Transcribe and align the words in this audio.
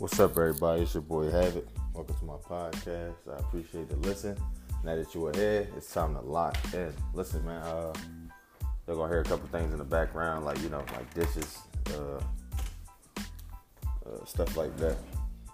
What's 0.00 0.18
up, 0.18 0.30
everybody? 0.30 0.80
It's 0.80 0.94
your 0.94 1.02
boy 1.02 1.30
Havoc. 1.30 1.68
Welcome 1.92 2.16
to 2.16 2.24
my 2.24 2.36
podcast. 2.36 3.16
I 3.30 3.36
appreciate 3.36 3.90
the 3.90 3.96
listen. 3.96 4.34
Now 4.82 4.96
that 4.96 5.14
you 5.14 5.26
are 5.26 5.34
here, 5.34 5.68
it's 5.76 5.92
time 5.92 6.14
to 6.14 6.22
lock 6.22 6.56
in. 6.72 6.90
Listen, 7.12 7.44
man. 7.44 7.62
Uh, 7.62 7.92
you're 8.86 8.96
gonna 8.96 9.12
hear 9.12 9.20
a 9.20 9.24
couple 9.24 9.46
things 9.48 9.74
in 9.74 9.78
the 9.78 9.84
background, 9.84 10.46
like 10.46 10.58
you 10.62 10.70
know, 10.70 10.82
like 10.94 11.12
dishes, 11.12 11.58
uh, 11.90 12.16
uh, 14.06 14.24
stuff 14.24 14.56
like 14.56 14.74
that. 14.78 14.96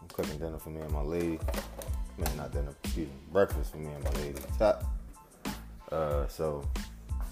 I'm 0.00 0.07
cooking 0.12 0.39
dinner 0.39 0.61
for 0.61 0.71
me 0.71 0.81
and 0.81 0.93
my 0.93 1.03
lady. 1.03 1.40
Man, 2.17 2.36
not 2.36 2.53
dinner. 2.53 2.72
Excuse 2.85 3.08
me, 3.08 3.14
breakfast 3.32 3.72
for 3.72 3.79
me 3.79 3.90
and 3.93 4.04
my 4.04 4.11
lady. 4.11 4.39
Top. 4.61 4.85
Uh, 5.90 6.29
so 6.29 6.64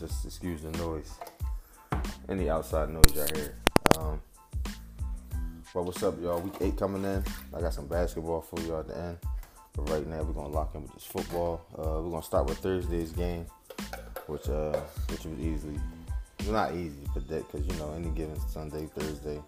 just 0.00 0.24
excuse 0.24 0.62
the 0.62 0.72
noise. 0.72 1.12
Any 2.28 2.50
outside 2.50 2.88
noise 2.88 3.14
y'all 3.14 3.28
hear. 3.36 3.54
But 5.74 5.86
what's 5.86 6.04
up, 6.04 6.22
y'all? 6.22 6.40
Week 6.40 6.54
eight 6.60 6.76
coming 6.76 7.02
in. 7.02 7.24
I 7.52 7.60
got 7.60 7.74
some 7.74 7.88
basketball 7.88 8.42
for 8.42 8.60
y'all 8.60 8.78
at 8.78 8.86
the 8.86 8.96
end. 8.96 9.18
But 9.74 9.90
right 9.90 10.06
now, 10.06 10.22
we're 10.22 10.32
gonna 10.32 10.54
lock 10.54 10.72
in 10.76 10.82
with 10.82 10.92
this 10.92 11.02
football. 11.02 11.66
Uh, 11.76 12.00
we're 12.00 12.10
gonna 12.10 12.22
start 12.22 12.46
with 12.46 12.58
Thursday's 12.58 13.10
game, 13.10 13.44
which 14.28 14.48
uh, 14.48 14.78
which 15.10 15.24
was 15.24 15.36
easily, 15.40 15.80
not 16.46 16.76
easy 16.76 16.94
to 17.02 17.10
predict, 17.10 17.50
because 17.50 17.66
you 17.66 17.74
know 17.80 17.92
any 17.94 18.08
given 18.10 18.38
Sunday, 18.48 18.86
Thursday, 18.94 19.42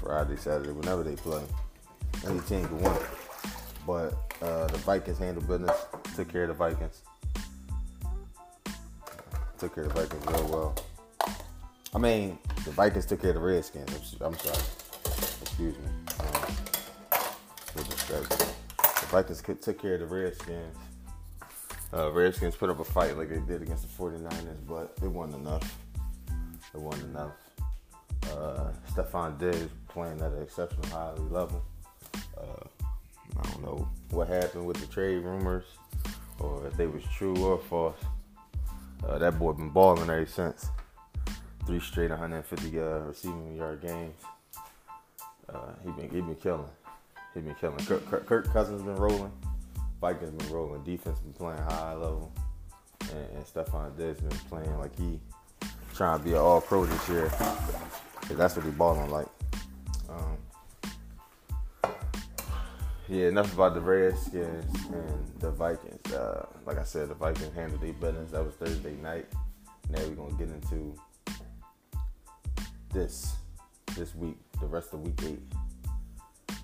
Friday, 0.00 0.36
Saturday, 0.36 0.72
whenever 0.72 1.02
they 1.02 1.14
play, 1.14 1.42
any 2.26 2.40
team 2.40 2.66
can 2.66 2.80
win. 2.80 2.98
But 3.86 4.14
uh, 4.40 4.66
the 4.68 4.78
Vikings 4.78 5.18
handled 5.18 5.46
business, 5.46 5.76
took 6.14 6.32
care 6.32 6.44
of 6.44 6.48
the 6.48 6.54
Vikings, 6.54 7.02
took 9.58 9.74
care 9.74 9.84
of 9.84 9.92
the 9.92 10.06
Vikings 10.06 10.26
real 10.26 10.48
well. 10.48 10.74
I 11.94 11.98
mean, 11.98 12.38
the 12.64 12.70
Vikings 12.70 13.04
took 13.04 13.20
care 13.20 13.30
of 13.30 13.36
the 13.36 13.42
Redskins. 13.42 14.16
I'm, 14.22 14.28
I'm 14.28 14.38
sorry. 14.38 14.58
Excuse 15.58 15.78
me. 15.78 15.88
Um, 16.20 16.56
respect. 17.76 18.28
the 18.28 19.06
Vikings 19.06 19.42
took 19.62 19.80
care 19.80 19.94
of 19.94 20.00
the 20.00 20.06
Redskins. 20.06 20.76
Uh, 21.94 22.12
Redskins 22.12 22.54
put 22.54 22.68
up 22.68 22.78
a 22.78 22.84
fight 22.84 23.16
like 23.16 23.30
they 23.30 23.38
did 23.38 23.62
against 23.62 23.84
the 23.84 24.02
49ers, 24.02 24.58
but 24.68 24.92
it 25.02 25.08
wasn't 25.08 25.46
enough. 25.46 25.78
It 26.74 26.78
wasn't 26.78 27.08
enough. 27.08 27.32
Uh, 28.32 28.72
Stefon 28.92 29.38
Diggs 29.38 29.70
playing 29.88 30.20
at 30.20 30.32
an 30.32 30.42
exceptional 30.42 30.86
high 30.88 31.12
level. 31.30 31.64
Uh, 32.36 32.66
I 33.38 33.50
don't 33.50 33.62
know 33.62 33.88
what 34.10 34.28
happened 34.28 34.66
with 34.66 34.76
the 34.76 34.86
trade 34.88 35.24
rumors, 35.24 35.64
or 36.38 36.66
if 36.66 36.76
they 36.76 36.86
was 36.86 37.02
true 37.16 37.34
or 37.38 37.56
false. 37.56 37.96
Uh, 39.08 39.16
that 39.16 39.38
boy 39.38 39.54
been 39.54 39.70
balling 39.70 40.10
ever 40.10 40.26
since. 40.26 40.68
Three 41.64 41.80
straight 41.80 42.10
150 42.10 42.78
uh, 42.78 42.82
receiving 42.98 43.56
yard 43.56 43.80
games. 43.80 44.20
Uh, 45.52 45.72
he 45.84 45.90
been 45.92 46.10
he 46.10 46.20
been 46.20 46.36
killing. 46.36 46.68
He 47.34 47.40
been 47.40 47.54
killing. 47.54 47.78
Kirk, 47.78 48.06
Kirk, 48.08 48.26
Kirk 48.26 48.52
Cousins 48.52 48.82
been 48.82 48.96
rolling. 48.96 49.32
Vikings 50.00 50.30
been 50.30 50.52
rolling. 50.52 50.82
Defense 50.84 51.18
been 51.20 51.32
playing 51.32 51.58
high 51.62 51.94
level. 51.94 52.32
And, 53.12 53.36
and 53.36 53.44
Stefon 53.44 53.96
Diggs 53.96 54.20
been 54.20 54.30
playing 54.48 54.76
like 54.78 54.96
he 54.98 55.20
trying 55.94 56.18
to 56.18 56.24
be 56.24 56.32
an 56.32 56.38
All 56.38 56.60
Pro 56.60 56.84
this 56.84 57.08
year. 57.08 57.28
'Cause 57.28 58.36
that's 58.36 58.56
what 58.56 58.64
he 58.64 58.72
balling 58.72 59.08
like. 59.10 59.28
Um, 60.08 60.36
yeah, 63.08 63.28
enough 63.28 63.52
about 63.54 63.74
the 63.74 63.80
Redskins 63.80 64.74
and 64.86 65.32
the 65.38 65.52
Vikings. 65.52 66.12
Uh, 66.12 66.46
like 66.64 66.78
I 66.78 66.82
said, 66.82 67.08
the 67.08 67.14
Vikings 67.14 67.54
handled 67.54 67.80
their 67.80 67.92
business. 67.92 68.32
That 68.32 68.44
was 68.44 68.54
Thursday 68.54 68.96
night. 68.96 69.26
Now 69.88 70.00
we're 70.00 70.16
gonna 70.16 70.32
get 70.34 70.48
into 70.50 70.96
this 72.92 73.36
this 73.94 74.14
week, 74.14 74.36
the 74.60 74.66
rest 74.66 74.92
of 74.92 75.00
week 75.00 75.20
eight, 75.24 75.42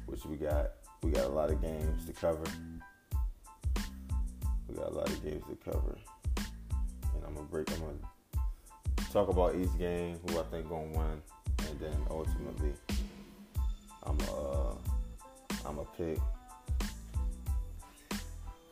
which 0.07 0.25
we 0.25 0.37
got 0.37 0.73
we 1.03 1.11
got 1.11 1.25
a 1.25 1.29
lot 1.29 1.51
of 1.51 1.61
games 1.61 2.07
to 2.07 2.13
cover. 2.13 2.45
We 4.69 4.75
got 4.77 4.89
a 4.89 4.95
lot 4.95 5.09
of 5.09 5.25
games 5.25 5.43
to 5.49 5.71
cover, 5.71 5.97
and 6.37 7.25
I'm 7.27 7.35
gonna 7.35 7.47
break. 7.47 7.71
I'm 7.73 7.81
gonna 7.81 7.97
talk 9.13 9.29
about 9.29 9.55
each 9.55 9.77
game, 9.79 10.19
who 10.27 10.39
I 10.39 10.43
think 10.45 10.69
gonna 10.69 10.87
win, 10.87 11.23
and 11.69 11.81
then 11.81 11.97
ultimately, 12.11 12.73
I'm 14.05 14.19
uh 14.31 14.75
I'm 15.65 15.79
a 15.79 15.85
pick. 15.97 16.19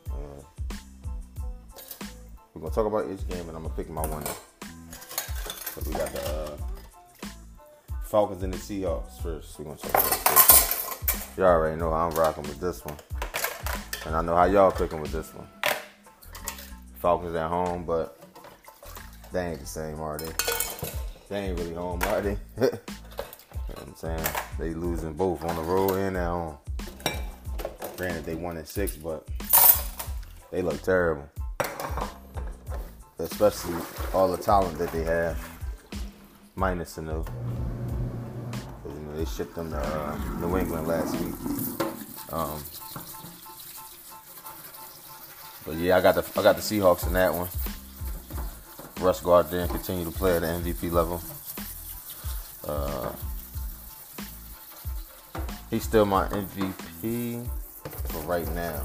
Uh, 0.09 0.43
we're 2.53 2.61
gonna 2.61 2.73
talk 2.73 2.85
about 2.85 3.09
each 3.09 3.27
game, 3.27 3.47
and 3.47 3.57
I'm 3.57 3.63
gonna 3.63 3.75
pick 3.75 3.89
my 3.89 4.01
winner. 4.01 4.35
So 5.73 5.81
we 5.85 5.93
got 5.93 6.11
the 6.11 6.53
uh, 6.53 6.57
Falcons 8.11 8.43
and 8.43 8.53
the 8.53 8.57
Seahawks 8.57 9.21
first. 9.21 9.57
We're 9.57 9.63
gonna. 9.63 9.77
Y'all 11.37 11.45
already 11.45 11.79
know 11.79 11.93
I'm 11.93 12.11
rocking 12.11 12.43
with 12.43 12.59
this 12.59 12.83
one, 12.83 12.97
and 14.05 14.13
I 14.13 14.21
know 14.21 14.35
how 14.35 14.43
y'all 14.43 14.69
picking 14.69 14.99
with 14.99 15.13
this 15.13 15.33
one. 15.33 15.47
Falcons 16.95 17.37
at 17.37 17.47
home, 17.47 17.85
but 17.85 18.19
they 19.31 19.51
ain't 19.51 19.61
the 19.61 19.65
same, 19.65 20.01
are 20.01 20.17
they? 20.17 20.29
They 21.29 21.39
ain't 21.47 21.57
really 21.57 21.73
home, 21.73 22.01
are 22.07 22.19
they? 22.19 22.31
you 22.57 22.67
know 22.67 22.69
what 23.75 23.87
I'm 23.87 23.95
saying? 23.95 24.25
They 24.59 24.73
losing 24.73 25.13
both 25.13 25.45
on 25.45 25.55
the 25.55 25.61
road 25.61 25.91
and 25.91 26.17
at 26.17 26.27
home. 26.27 26.57
Granted, 27.95 28.25
they 28.25 28.35
won 28.35 28.57
at 28.57 28.67
six, 28.67 28.97
but 28.97 29.25
they 30.51 30.61
look 30.61 30.81
terrible. 30.81 31.29
Especially 33.19 33.75
all 34.13 34.29
the 34.29 34.37
talent 34.37 34.77
that 34.79 34.91
they 34.91 35.05
have, 35.05 35.39
minus 36.57 36.95
the 36.95 37.03
new. 37.03 37.23
They 39.15 39.25
shipped 39.25 39.55
them 39.55 39.71
to 39.71 39.77
uh, 39.77 40.17
New 40.39 40.57
England 40.57 40.87
last 40.87 41.13
week. 41.19 41.33
Um, 42.31 42.63
but 45.65 45.75
yeah, 45.75 45.97
I 45.97 46.01
got 46.01 46.15
the 46.15 46.39
I 46.39 46.43
got 46.43 46.55
the 46.55 46.61
Seahawks 46.61 47.05
in 47.07 47.13
that 47.13 47.33
one. 47.33 47.49
Russ 48.99 49.19
go 49.21 49.35
out 49.35 49.49
there 49.49 49.61
and 49.61 49.69
continue 49.69 50.05
to 50.05 50.11
play 50.11 50.35
at 50.35 50.41
the 50.41 50.47
MVP 50.47 50.91
level. 50.91 51.21
Uh, 52.67 53.11
he's 55.69 55.83
still 55.83 56.05
my 56.05 56.27
MVP 56.27 57.47
for 58.09 58.19
right 58.21 58.47
now. 58.53 58.83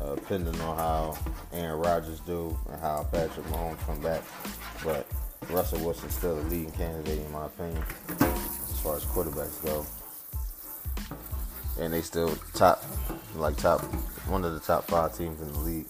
Uh, 0.00 0.16
depending 0.16 0.60
on 0.60 0.76
how 0.76 1.18
Aaron 1.52 1.80
Rodgers 1.80 2.20
do 2.20 2.56
and 2.70 2.80
how 2.80 3.06
Patrick 3.10 3.46
Mahomes 3.46 3.78
come 3.86 4.00
back. 4.02 4.22
But 4.84 5.06
Russell 5.48 5.78
Wilson's 5.78 6.14
still 6.14 6.36
the 6.36 6.42
leading 6.42 6.72
candidate 6.72 7.20
in 7.20 7.32
my 7.32 7.46
opinion 7.46 7.82
far 8.84 8.96
as 8.96 9.04
quarterbacks 9.06 9.64
go. 9.64 9.86
And 11.82 11.90
they 11.90 12.02
still 12.02 12.36
top, 12.52 12.84
like 13.34 13.56
top, 13.56 13.80
one 14.28 14.44
of 14.44 14.52
the 14.52 14.60
top 14.60 14.84
five 14.84 15.16
teams 15.16 15.40
in 15.40 15.50
the 15.54 15.58
league. 15.60 15.86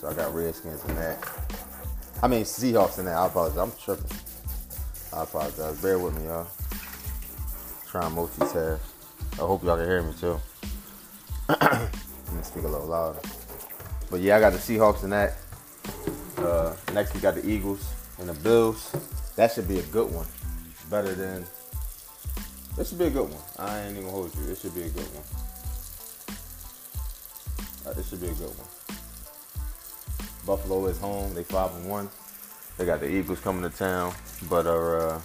So 0.00 0.08
I 0.08 0.14
got 0.14 0.34
Redskins 0.34 0.84
in 0.84 0.96
that. 0.96 1.26
I 2.22 2.26
mean 2.26 2.42
Seahawks 2.42 2.98
in 2.98 3.04
that. 3.04 3.16
I 3.16 3.26
apologize. 3.26 3.58
I'm 3.58 3.72
tripping. 3.80 4.18
I 5.12 5.22
apologize. 5.22 5.80
Bear 5.80 6.00
with 6.00 6.18
me, 6.18 6.26
y'all. 6.26 6.48
Trying 7.86 8.16
multitask. 8.16 8.80
I 9.34 9.36
hope 9.36 9.62
y'all 9.62 9.76
can 9.76 9.86
hear 9.86 10.02
me 10.02 10.12
too. 10.20 10.40
Let 11.48 11.92
me 12.32 12.42
speak 12.42 12.64
a 12.64 12.68
little 12.68 12.88
louder. 12.88 13.20
But 14.10 14.20
yeah, 14.20 14.36
I 14.36 14.40
got 14.40 14.52
the 14.52 14.58
Seahawks 14.58 15.04
in 15.04 15.10
that. 15.10 15.34
Uh, 16.36 16.74
next 16.92 17.14
we 17.14 17.20
got 17.20 17.36
the 17.36 17.48
Eagles 17.48 17.88
and 18.18 18.28
the 18.28 18.34
Bills. 18.34 18.92
That 19.36 19.52
should 19.52 19.68
be 19.68 19.78
a 19.78 19.82
good 19.84 20.12
one. 20.12 20.26
Better 20.90 21.14
than. 21.14 21.44
This 22.76 22.88
should 22.88 22.98
be 22.98 23.06
a 23.06 23.10
good 23.10 23.30
one. 23.30 23.42
I 23.58 23.80
ain't 23.80 23.96
even 23.96 24.10
hold 24.10 24.34
you. 24.36 24.50
It 24.50 24.58
should 24.58 24.74
be 24.74 24.82
a 24.82 24.88
good 24.88 25.06
one. 25.14 25.24
Uh, 27.86 27.92
this 27.92 28.08
should 28.08 28.20
be 28.20 28.28
a 28.28 28.34
good 28.34 28.50
one. 28.50 28.68
Buffalo 30.46 30.86
is 30.86 30.98
home. 30.98 31.34
They 31.34 31.44
five 31.44 31.74
and 31.76 31.88
one. 31.88 32.08
They 32.76 32.84
got 32.84 33.00
the 33.00 33.08
Eagles 33.08 33.40
coming 33.40 33.62
to 33.70 33.76
town, 33.76 34.12
but 34.48 34.66
uh, 34.66 35.20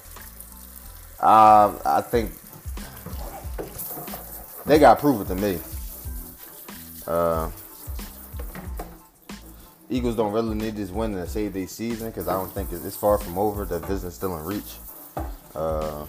uh, 1.20 1.80
I 1.86 2.02
think 2.02 2.32
they 4.66 4.78
got 4.78 5.00
prove 5.00 5.22
it 5.22 5.28
to 5.34 5.36
me. 5.36 5.60
Uh, 7.08 7.50
Eagles 9.90 10.16
don't 10.16 10.32
really 10.32 10.54
need 10.54 10.76
this 10.76 10.92
win 10.92 11.14
to 11.14 11.28
save 11.28 11.54
their 11.54 11.68
season 11.68 12.10
because 12.10 12.28
I 12.28 12.34
don't 12.34 12.52
think 12.52 12.72
it's, 12.72 12.96
far 12.96 13.18
from 13.18 13.40
over. 13.40 13.66
The 13.66 13.80
division's 13.80 14.14
still 14.14 14.38
in 14.38 14.46
reach. 14.46 14.76
Uh, 15.56 16.06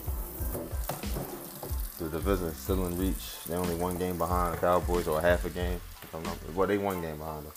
the 1.98 2.08
division's 2.08 2.56
still 2.56 2.86
in 2.86 2.98
reach. 2.98 3.44
They're 3.46 3.58
only 3.58 3.74
one 3.74 3.98
game 3.98 4.18
behind 4.18 4.54
the 4.54 4.58
Cowboys 4.58 5.06
or 5.08 5.20
half 5.20 5.44
a 5.44 5.50
game. 5.50 5.80
I 6.02 6.06
don't 6.12 6.24
know. 6.24 6.32
Well, 6.54 6.66
they 6.66 6.78
one 6.78 7.00
game 7.00 7.18
behind 7.18 7.46
them. 7.46 7.52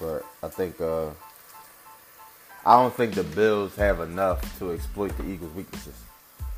But 0.00 0.24
I 0.42 0.48
think 0.48 0.80
uh, 0.80 1.10
I 2.64 2.74
don't 2.74 2.94
think 2.94 3.14
the 3.14 3.24
Bills 3.24 3.74
have 3.76 4.00
enough 4.00 4.58
to 4.58 4.72
exploit 4.72 5.16
the 5.16 5.24
Eagles' 5.24 5.52
weaknesses. 5.54 5.94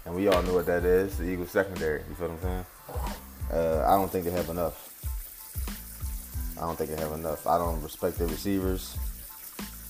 And 0.05 0.15
we 0.15 0.29
all 0.29 0.43
know 0.43 0.55
what 0.55 0.67
that 0.67 0.85
is, 0.85 1.19
the 1.19 1.25
Eagles 1.25 1.51
secondary. 1.51 2.03
You 2.09 2.15
feel 2.15 2.29
what 2.29 2.37
I'm 2.37 2.43
saying? 2.43 2.67
Uh, 3.53 3.85
I 3.87 3.97
don't 3.97 4.11
think 4.11 4.25
they 4.25 4.31
have 4.31 4.49
enough. 4.49 4.85
I 6.57 6.63
don't 6.63 6.77
think 6.77 6.91
they 6.91 7.01
have 7.01 7.13
enough. 7.13 7.47
I 7.47 7.59
don't 7.59 7.83
respect 7.83 8.19
their 8.19 8.27
receivers. 8.27 8.97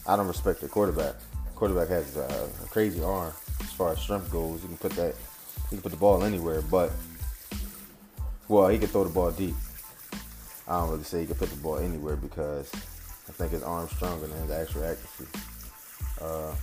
I 0.06 0.16
don't 0.16 0.26
respect 0.26 0.60
their 0.60 0.68
quarterback. 0.68 1.14
Quarterback 1.58 1.88
has 1.88 2.16
a, 2.16 2.48
crazy 2.70 3.02
arm 3.02 3.32
as 3.58 3.72
far 3.72 3.90
as 3.90 3.98
strength 3.98 4.30
goes. 4.30 4.62
You 4.62 4.68
can 4.68 4.76
put 4.76 4.92
that, 4.92 5.16
he 5.70 5.74
can 5.74 5.82
put 5.82 5.90
the 5.90 5.98
ball 5.98 6.22
anywhere. 6.22 6.62
But 6.62 6.92
Well, 8.46 8.68
he 8.68 8.78
can 8.78 8.86
throw 8.86 9.02
the 9.02 9.10
ball 9.10 9.32
deep. 9.32 9.56
I 10.68 10.78
don't 10.78 10.90
really 10.90 11.02
say 11.02 11.22
he 11.22 11.26
can 11.26 11.34
put 11.34 11.50
the 11.50 11.56
ball 11.56 11.78
anywhere 11.78 12.14
because 12.14 12.70
I 13.28 13.32
think 13.32 13.50
his 13.50 13.64
arm's 13.64 13.90
stronger 13.90 14.28
than 14.28 14.40
his 14.42 14.52
actual 14.52 14.84
accuracy. 14.84 15.26
Uh, 16.22 16.54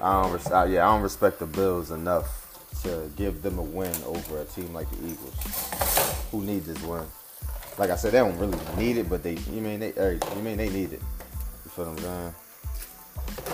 I 0.00 0.22
don't, 0.22 0.70
yeah, 0.72 0.88
I 0.88 0.94
don't 0.94 1.02
respect 1.02 1.40
the 1.40 1.46
Bills 1.46 1.90
enough 1.90 2.80
to 2.84 3.10
give 3.16 3.42
them 3.42 3.58
a 3.58 3.62
win 3.62 3.94
over 4.06 4.40
a 4.40 4.46
team 4.46 4.72
like 4.72 4.88
the 4.92 5.08
Eagles, 5.08 6.28
who 6.30 6.40
need 6.40 6.64
this 6.64 6.82
win. 6.84 7.04
Like 7.76 7.90
I 7.90 7.96
said, 7.96 8.12
they 8.12 8.18
don't 8.18 8.38
really 8.38 8.56
need 8.78 8.96
it, 8.96 9.10
but 9.10 9.22
they, 9.22 9.34
you 9.52 9.60
mean 9.60 9.80
they, 9.80 9.88
you 9.88 10.42
mean 10.42 10.56
they 10.56 10.70
need 10.70 10.94
it. 10.94 11.02
You 11.64 11.70
feel 11.70 11.84
what 11.84 11.98
I'm 11.98 11.98
saying? 11.98 12.34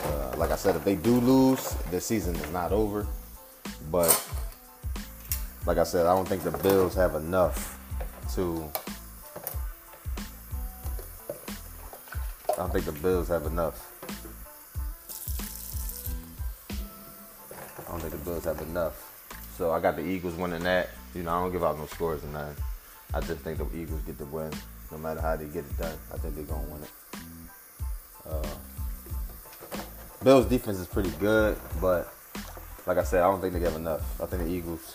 Uh, 0.04 0.36
like 0.36 0.50
I 0.50 0.56
said, 0.56 0.76
if 0.76 0.84
they 0.84 0.96
do 0.96 1.20
lose, 1.20 1.74
the 1.90 2.00
season 2.00 2.34
is 2.36 2.52
not 2.52 2.72
over. 2.72 3.06
But 3.90 4.08
like 5.66 5.78
I 5.78 5.84
said, 5.84 6.06
I 6.06 6.14
don't 6.14 6.28
think 6.28 6.42
the 6.42 6.50
Bills 6.50 6.94
have 6.94 7.14
enough 7.14 7.78
to. 8.34 8.69
I 12.50 12.56
don't 12.56 12.72
think 12.72 12.84
the 12.84 12.92
Bills 12.92 13.28
have 13.28 13.46
enough. 13.46 13.88
I 17.78 17.90
don't 17.90 18.00
think 18.00 18.12
the 18.12 18.19
Bills 18.19 18.44
have 18.44 18.60
enough. 18.62 19.08
So 19.56 19.70
I 19.72 19.80
got 19.80 19.96
the 19.96 20.02
Eagles 20.02 20.34
winning 20.34 20.62
that. 20.64 20.90
You 21.14 21.22
know, 21.22 21.30
I 21.30 21.42
don't 21.42 21.52
give 21.52 21.62
out 21.62 21.78
no 21.78 21.86
scores 21.86 22.22
and 22.22 22.32
nothing. 22.32 22.56
I 23.14 23.20
just 23.20 23.40
think 23.42 23.58
the 23.58 23.66
Eagles 23.76 24.00
get 24.02 24.16
the 24.16 24.24
win, 24.26 24.50
no 24.90 24.98
matter 24.98 25.20
how 25.20 25.36
they 25.36 25.44
get 25.44 25.64
it 25.64 25.78
done. 25.78 25.96
I 26.12 26.16
think 26.16 26.34
they're 26.34 26.44
gonna 26.44 26.66
win 26.69 26.82
it. 26.82 26.90
Uh, 28.26 28.56
Bills 30.24 30.46
defense 30.46 30.78
is 30.78 30.86
pretty 30.86 31.10
good, 31.19 31.58
but 31.80 32.12
like 32.86 32.98
I 32.98 33.02
said, 33.02 33.22
I 33.22 33.30
don't 33.30 33.40
think 33.40 33.54
they 33.54 33.60
have 33.60 33.74
enough. 33.74 34.20
I 34.20 34.26
think 34.26 34.44
the 34.44 34.50
Eagles, 34.50 34.94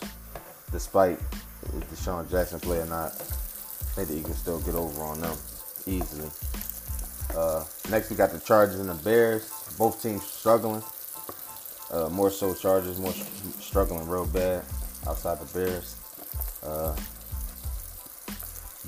despite 0.72 1.18
if 1.62 1.90
DeSean 1.90 2.30
Jackson 2.30 2.60
play 2.60 2.78
or 2.78 2.86
not, 2.86 3.12
I 3.12 3.94
think 3.94 4.08
the 4.08 4.16
Eagles 4.16 4.38
still 4.38 4.60
get 4.60 4.74
over 4.74 5.02
on 5.02 5.20
them 5.20 5.36
easily. 5.86 6.30
Uh, 7.36 7.64
next, 7.90 8.08
we 8.08 8.16
got 8.16 8.30
the 8.30 8.38
Chargers 8.38 8.80
and 8.80 8.88
the 8.88 8.94
Bears. 8.94 9.50
Both 9.78 10.02
teams 10.02 10.24
struggling. 10.24 10.82
Uh, 11.90 12.08
more 12.08 12.30
so 12.30 12.54
Chargers, 12.54 12.98
more 12.98 13.12
struggling 13.12 14.08
real 14.08 14.26
bad 14.26 14.64
outside 15.06 15.38
the 15.40 15.58
Bears. 15.58 15.96
Uh, 16.62 16.96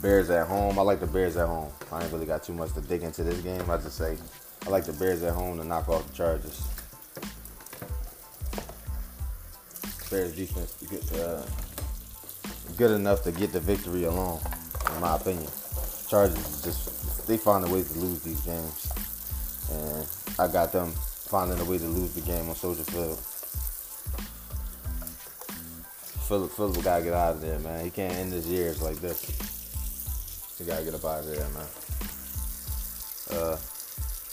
Bears 0.00 0.31
at 0.31 0.46
home. 0.46 0.78
I 0.78 0.82
like 0.82 1.00
the 1.00 1.06
Bears 1.06 1.37
at 1.37 1.46
home. 1.46 1.70
I 1.92 2.02
ain't 2.02 2.12
really 2.12 2.26
got 2.26 2.42
too 2.42 2.54
much 2.54 2.72
to 2.72 2.81
dig 2.81 3.02
into 3.02 3.25
this 3.25 3.40
game. 3.42 3.70
I 3.70 3.76
just 3.76 3.96
say 3.96 4.16
I 4.66 4.70
like 4.70 4.84
the 4.84 4.92
Bears 4.92 5.22
at 5.22 5.34
home 5.34 5.58
to 5.58 5.64
knock 5.64 5.88
off 5.88 6.06
the 6.06 6.12
Chargers. 6.12 6.62
Bears 10.10 10.34
defense 10.34 10.74
good, 10.90 11.20
uh, 11.20 11.42
good 12.76 12.90
enough 12.90 13.22
to 13.22 13.32
get 13.32 13.52
the 13.52 13.60
victory 13.60 14.04
alone, 14.04 14.40
in 14.94 15.00
my 15.00 15.16
opinion. 15.16 15.48
Chargers 16.08 16.62
just 16.62 17.26
they 17.28 17.36
find 17.36 17.64
a 17.64 17.68
way 17.68 17.82
to 17.82 17.98
lose 17.98 18.20
these 18.22 18.40
games, 18.40 18.90
and 19.70 20.06
I 20.38 20.52
got 20.52 20.72
them 20.72 20.90
finding 20.90 21.60
a 21.60 21.64
way 21.64 21.78
to 21.78 21.84
lose 21.84 22.12
the 22.14 22.22
game 22.22 22.48
on 22.48 22.56
Soldier 22.56 22.82
Field. 22.82 23.20
Philip, 26.26 26.50
Philip 26.52 26.82
gotta 26.82 27.04
get 27.04 27.14
out 27.14 27.34
of 27.34 27.40
there, 27.40 27.58
man. 27.60 27.84
He 27.84 27.90
can't 27.90 28.12
end 28.14 28.32
his 28.32 28.46
years 28.48 28.82
like 28.82 28.96
this. 28.96 29.24
He 30.58 30.64
gotta 30.64 30.84
get 30.84 30.94
up 30.94 31.04
out 31.04 31.20
of 31.20 31.26
there, 31.26 31.48
man. 31.50 31.66
Uh, 33.30 33.56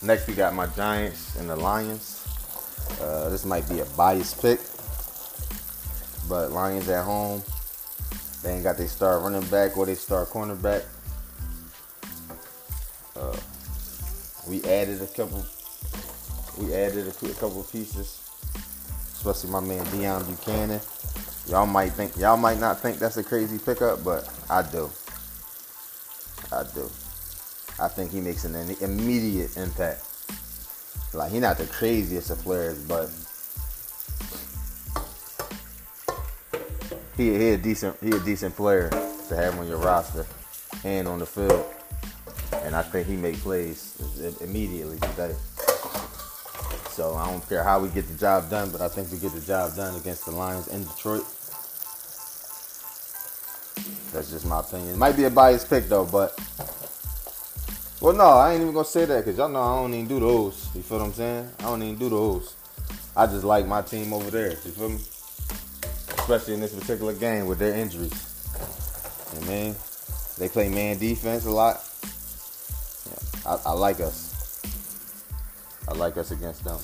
next, 0.01 0.27
we 0.27 0.33
got 0.33 0.53
my 0.53 0.67
Giants 0.67 1.35
and 1.37 1.49
the 1.49 1.55
Lions. 1.55 2.23
Uh, 3.01 3.29
this 3.29 3.45
might 3.45 3.67
be 3.69 3.79
a 3.79 3.85
biased 3.97 4.41
pick, 4.41 4.59
but 6.29 6.51
Lions 6.51 6.87
at 6.89 7.03
home. 7.03 7.43
They 8.43 8.53
ain't 8.53 8.63
got 8.63 8.77
their 8.77 8.87
star 8.87 9.19
running 9.19 9.47
back 9.49 9.77
or 9.77 9.85
their 9.85 9.95
star 9.95 10.25
cornerback. 10.25 10.83
Uh, 13.15 13.35
we 14.47 14.63
added 14.63 15.01
a 15.01 15.07
couple. 15.07 15.45
We 16.59 16.73
added 16.73 17.07
a, 17.07 17.25
a 17.25 17.33
couple 17.33 17.63
pieces, 17.63 18.21
especially 19.13 19.49
my 19.49 19.59
man 19.59 19.85
Deone 19.85 20.23
Bucannon. 20.23 21.49
Y'all 21.49 21.65
might 21.65 21.93
think 21.93 22.15
y'all 22.17 22.37
might 22.37 22.59
not 22.59 22.79
think 22.79 22.99
that's 22.99 23.17
a 23.17 23.23
crazy 23.23 23.57
pickup, 23.57 24.03
but 24.03 24.29
I 24.49 24.61
do. 24.61 24.89
I 26.51 26.63
do. 26.73 26.89
I 27.79 27.87
think 27.87 28.11
he 28.11 28.21
makes 28.21 28.43
an 28.43 28.55
immediate 28.81 29.55
impact. 29.55 30.03
Like 31.13 31.31
he's 31.31 31.41
not 31.41 31.57
the 31.57 31.67
craziest 31.67 32.31
of 32.31 32.39
players, 32.39 32.79
but 32.83 33.09
he, 37.15 37.37
he 37.37 37.49
a 37.49 37.57
decent 37.57 37.95
he 38.01 38.09
a 38.09 38.19
decent 38.19 38.55
player 38.55 38.89
to 38.89 39.35
have 39.35 39.59
on 39.59 39.67
your 39.67 39.77
roster 39.77 40.25
and 40.83 41.07
on 41.07 41.19
the 41.19 41.25
field. 41.25 41.65
And 42.63 42.75
I 42.75 42.81
think 42.81 43.07
he 43.07 43.15
make 43.15 43.37
plays 43.37 43.95
immediately 44.41 44.99
today. 44.99 45.35
So 46.89 47.13
I 47.13 47.29
don't 47.29 47.47
care 47.47 47.63
how 47.63 47.79
we 47.79 47.89
get 47.89 48.07
the 48.07 48.17
job 48.17 48.49
done, 48.49 48.71
but 48.71 48.81
I 48.81 48.87
think 48.87 49.11
we 49.11 49.19
get 49.19 49.31
the 49.31 49.41
job 49.41 49.75
done 49.75 49.95
against 49.95 50.25
the 50.25 50.31
Lions 50.31 50.67
in 50.67 50.83
Detroit. 50.83 51.25
That's 54.11 54.31
just 54.31 54.47
my 54.47 54.61
opinion. 54.61 54.95
It 54.95 54.97
might 54.97 55.15
be 55.15 55.25
a 55.25 55.29
biased 55.29 55.69
pick 55.69 55.87
though, 55.89 56.05
but 56.05 56.37
well, 57.99 58.13
no, 58.13 58.25
I 58.25 58.53
ain't 58.53 58.61
even 58.61 58.73
gonna 58.73 58.85
say 58.85 59.05
that 59.05 59.25
because 59.25 59.37
y'all 59.37 59.49
know 59.49 59.61
I 59.61 59.81
don't 59.81 59.93
even 59.93 60.07
do 60.07 60.19
those. 60.19 60.69
You 60.75 60.81
feel 60.81 60.99
what 60.99 61.05
I'm 61.05 61.13
saying? 61.13 61.49
I 61.59 61.63
don't 61.63 61.81
even 61.81 61.97
do 61.97 62.09
those. 62.09 62.55
I 63.15 63.25
just 63.25 63.43
like 63.43 63.65
my 63.65 63.81
team 63.81 64.13
over 64.13 64.29
there. 64.29 64.51
You 64.51 64.55
feel 64.55 64.89
me? 64.89 64.99
Especially 66.19 66.53
in 66.53 66.59
this 66.59 66.75
particular 66.75 67.13
game 67.13 67.47
with 67.47 67.57
their 67.57 67.73
injuries. 67.73 68.13
You 69.33 69.39
know 69.41 69.47
I 69.47 69.49
mean? 69.49 69.75
They 70.37 70.49
play 70.49 70.69
man 70.69 70.99
defense 70.99 71.45
a 71.45 71.51
lot. 71.51 71.83
Yeah, 73.09 73.51
I, 73.51 73.69
I 73.69 73.73
like 73.73 73.99
us. 73.99 74.61
I 75.87 75.93
like 75.93 76.17
us 76.17 76.31
against 76.31 76.63
them. 76.63 76.79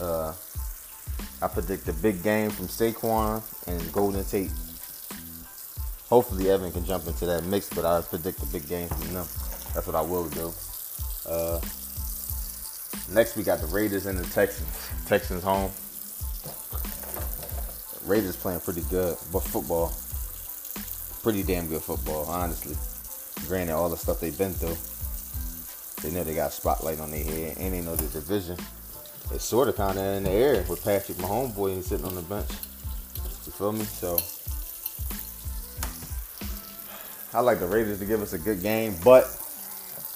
Uh, 0.00 0.32
I 1.42 1.48
predict 1.48 1.88
a 1.88 1.92
big 1.92 2.22
game 2.22 2.50
from 2.50 2.68
Saquon 2.68 3.42
and 3.66 3.92
Golden 3.92 4.24
Tate. 4.24 4.50
Hopefully 6.10 6.50
Evan 6.50 6.72
can 6.72 6.84
jump 6.84 7.06
into 7.06 7.24
that 7.24 7.44
mix, 7.44 7.70
but 7.70 7.84
I 7.84 8.02
predict 8.02 8.42
a 8.42 8.46
big 8.46 8.68
game 8.68 8.88
from 8.88 9.14
them. 9.14 9.26
That's 9.74 9.86
what 9.86 9.94
I 9.94 10.00
will 10.00 10.28
do. 10.28 10.52
Uh, 11.24 11.60
next 13.12 13.36
we 13.36 13.44
got 13.44 13.60
the 13.60 13.68
Raiders 13.68 14.06
and 14.06 14.18
the 14.18 14.28
Texans. 14.30 14.90
Texans 15.06 15.44
home. 15.44 15.70
Raiders 18.04 18.34
playing 18.34 18.58
pretty 18.58 18.82
good, 18.90 19.16
but 19.32 19.40
football, 19.40 19.94
pretty 21.22 21.44
damn 21.44 21.68
good 21.68 21.82
football, 21.82 22.24
honestly. 22.24 22.76
Granted, 23.46 23.74
all 23.74 23.88
the 23.88 23.96
stuff 23.96 24.18
they've 24.18 24.36
been 24.36 24.52
through, 24.52 24.76
they 26.02 26.12
know 26.12 26.24
they 26.24 26.34
got 26.34 26.52
spotlight 26.52 26.98
on 26.98 27.12
their 27.12 27.22
head, 27.22 27.56
and 27.60 27.72
they 27.72 27.82
know 27.82 27.94
the 27.94 28.08
division. 28.08 28.56
It's 29.32 29.44
sort 29.44 29.68
of 29.68 29.76
kind 29.76 29.96
of 29.96 30.04
in 30.16 30.24
the 30.24 30.30
air 30.30 30.64
with 30.68 30.82
Patrick 30.82 31.18
Mahomes, 31.18 31.54
boy, 31.54 31.76
he's 31.76 31.86
sitting 31.86 32.04
on 32.04 32.16
the 32.16 32.22
bench. 32.22 32.50
You 33.46 33.52
feel 33.52 33.72
me? 33.72 33.84
So 33.84 34.18
I 37.32 37.40
like 37.40 37.60
the 37.60 37.66
Raiders 37.66 38.00
to 38.00 38.04
give 38.04 38.22
us 38.22 38.32
a 38.32 38.38
good 38.38 38.60
game, 38.60 38.96
but 39.04 39.24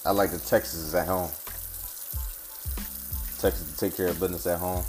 I 0.05 0.11
like 0.11 0.33
the 0.33 0.39
Texans 0.39 0.95
at 0.95 1.07
home. 1.07 1.31
Texas 3.39 3.73
to 3.73 3.79
take 3.79 3.97
care 3.97 4.09
of 4.09 4.19
business 4.19 4.47
at 4.47 4.59
home. 4.59 4.85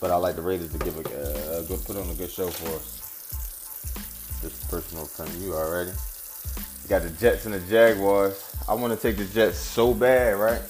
But 0.00 0.10
I 0.10 0.16
like 0.16 0.34
the 0.34 0.42
Raiders 0.42 0.72
to 0.72 0.78
give 0.78 0.98
a, 0.98 1.02
good 1.02 1.84
put 1.84 1.96
on 1.96 2.10
a 2.10 2.14
good 2.14 2.30
show 2.30 2.48
for 2.48 2.68
us. 2.76 4.40
This 4.42 4.64
personal 4.64 5.04
opinion, 5.04 5.42
you 5.42 5.54
already. 5.54 5.90
You 5.90 6.88
got 6.88 7.02
the 7.02 7.10
Jets 7.10 7.44
and 7.44 7.54
the 7.54 7.60
Jaguars. 7.60 8.56
I 8.68 8.74
want 8.74 8.92
to 8.92 9.00
take 9.00 9.18
the 9.18 9.26
Jets 9.26 9.58
so 9.58 9.94
bad, 9.94 10.36
right? 10.36 10.62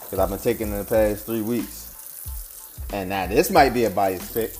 Because 0.00 0.18
I've 0.18 0.28
been 0.28 0.38
taking 0.38 0.68
in 0.68 0.78
the 0.78 0.84
past 0.84 1.24
three 1.24 1.42
weeks. 1.42 1.80
And 2.92 3.08
now 3.08 3.26
this 3.26 3.50
might 3.50 3.70
be 3.70 3.84
a 3.84 3.90
biased 3.90 4.34
pick 4.34 4.52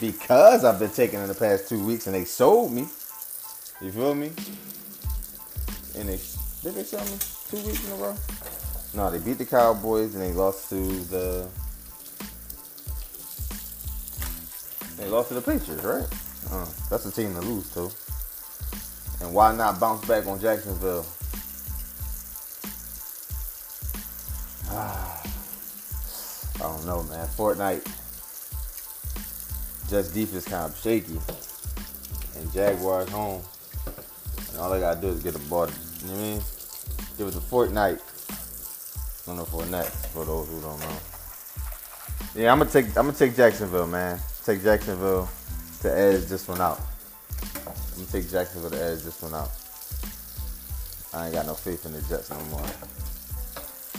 because 0.00 0.64
I've 0.64 0.80
been 0.80 0.90
taking 0.90 1.20
in 1.20 1.28
the 1.28 1.34
past 1.34 1.68
two 1.68 1.82
weeks 1.82 2.06
and 2.06 2.14
they 2.14 2.24
sold 2.24 2.72
me. 2.72 2.88
You 3.80 3.92
feel 3.92 4.14
me? 4.14 4.32
And 5.98 6.08
they 6.08 6.18
did 6.62 6.74
they 6.74 6.82
sell 6.82 7.04
me 7.04 7.18
two 7.50 7.58
weeks 7.66 7.86
in 7.86 7.92
a 7.92 7.96
row? 7.96 8.16
No, 8.94 9.10
they 9.10 9.18
beat 9.18 9.36
the 9.36 9.44
Cowboys 9.44 10.14
and 10.14 10.22
they 10.22 10.32
lost 10.32 10.70
to 10.70 10.76
the 10.76 11.46
they 14.96 15.06
lost 15.08 15.28
to 15.28 15.34
the 15.34 15.42
Patriots, 15.42 15.84
right? 15.84 16.06
Uh, 16.50 16.66
that's 16.88 17.04
a 17.04 17.12
team 17.12 17.34
to 17.34 17.40
lose 17.40 17.70
to. 17.74 17.90
And 19.20 19.34
why 19.34 19.54
not 19.54 19.78
bounce 19.78 20.06
back 20.06 20.26
on 20.26 20.40
Jacksonville? 20.40 21.04
I 24.70 25.22
don't 26.58 26.86
know, 26.86 27.02
man. 27.02 27.28
Fournette. 27.28 27.84
Just 29.90 30.14
defense 30.14 30.46
kind 30.46 30.72
of 30.72 30.78
shaky. 30.78 31.18
And 32.38 32.50
Jaguars 32.52 33.10
home. 33.10 33.42
And 34.56 34.64
all 34.64 34.70
they 34.70 34.80
gotta 34.80 34.98
do 34.98 35.08
is 35.08 35.22
get 35.22 35.34
the 35.34 35.38
ball. 35.50 35.66
You 35.66 36.06
know 36.06 36.12
what 36.14 36.18
I 36.18 36.22
mean? 36.22 36.40
Give 37.18 37.28
it 37.28 37.32
to 37.32 37.40
Fournette. 37.40 38.00
I 38.00 39.26
don't 39.26 39.36
know 39.36 39.44
Fournette 39.44 39.92
for 40.14 40.24
those 40.24 40.48
who 40.48 40.62
don't 40.62 40.80
know. 40.80 40.96
Yeah, 42.34 42.52
I'm 42.52 42.58
gonna 42.58 42.70
take 42.70 42.86
I'm 42.96 43.04
gonna 43.04 43.12
take 43.12 43.36
Jacksonville, 43.36 43.86
man. 43.86 44.18
take 44.46 44.62
Jacksonville 44.62 45.28
to 45.82 45.94
edge 45.94 46.24
this 46.24 46.48
one 46.48 46.62
out. 46.62 46.80
I'm 47.66 47.74
gonna 47.96 48.06
take 48.10 48.30
Jacksonville 48.30 48.70
to 48.70 48.82
edge 48.82 49.02
this 49.02 49.20
one 49.20 49.34
out. 49.34 49.50
I 51.12 51.26
ain't 51.26 51.34
got 51.34 51.44
no 51.44 51.52
faith 51.52 51.84
in 51.84 51.92
the 51.92 52.00
Jets 52.08 52.30
no 52.30 52.42
more. 52.46 52.64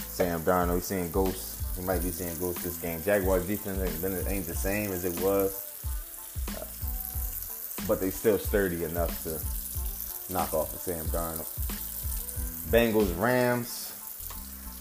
Sam 0.09 0.41
Darnold, 0.41 0.75
he's 0.75 0.85
seeing 0.85 1.11
ghosts. 1.11 1.77
He 1.77 1.85
might 1.85 2.01
be 2.01 2.09
seeing 2.09 2.35
ghosts 2.39 2.63
this 2.63 2.77
game. 2.77 3.03
Jaguars 3.03 3.45
defense 3.45 4.03
ain't, 4.03 4.27
ain't 4.27 4.47
the 4.47 4.55
same 4.55 4.91
as 4.91 5.05
it 5.05 5.21
was, 5.21 5.71
but 7.87 8.01
they 8.01 8.09
still 8.09 8.39
sturdy 8.39 8.85
enough 8.85 9.23
to 9.23 9.39
knock 10.29 10.53
off 10.53 10.73
of 10.73 10.79
Sam 10.79 11.05
Darnold. 11.07 11.47
Bengals 12.71 13.17
Rams. 13.19 13.93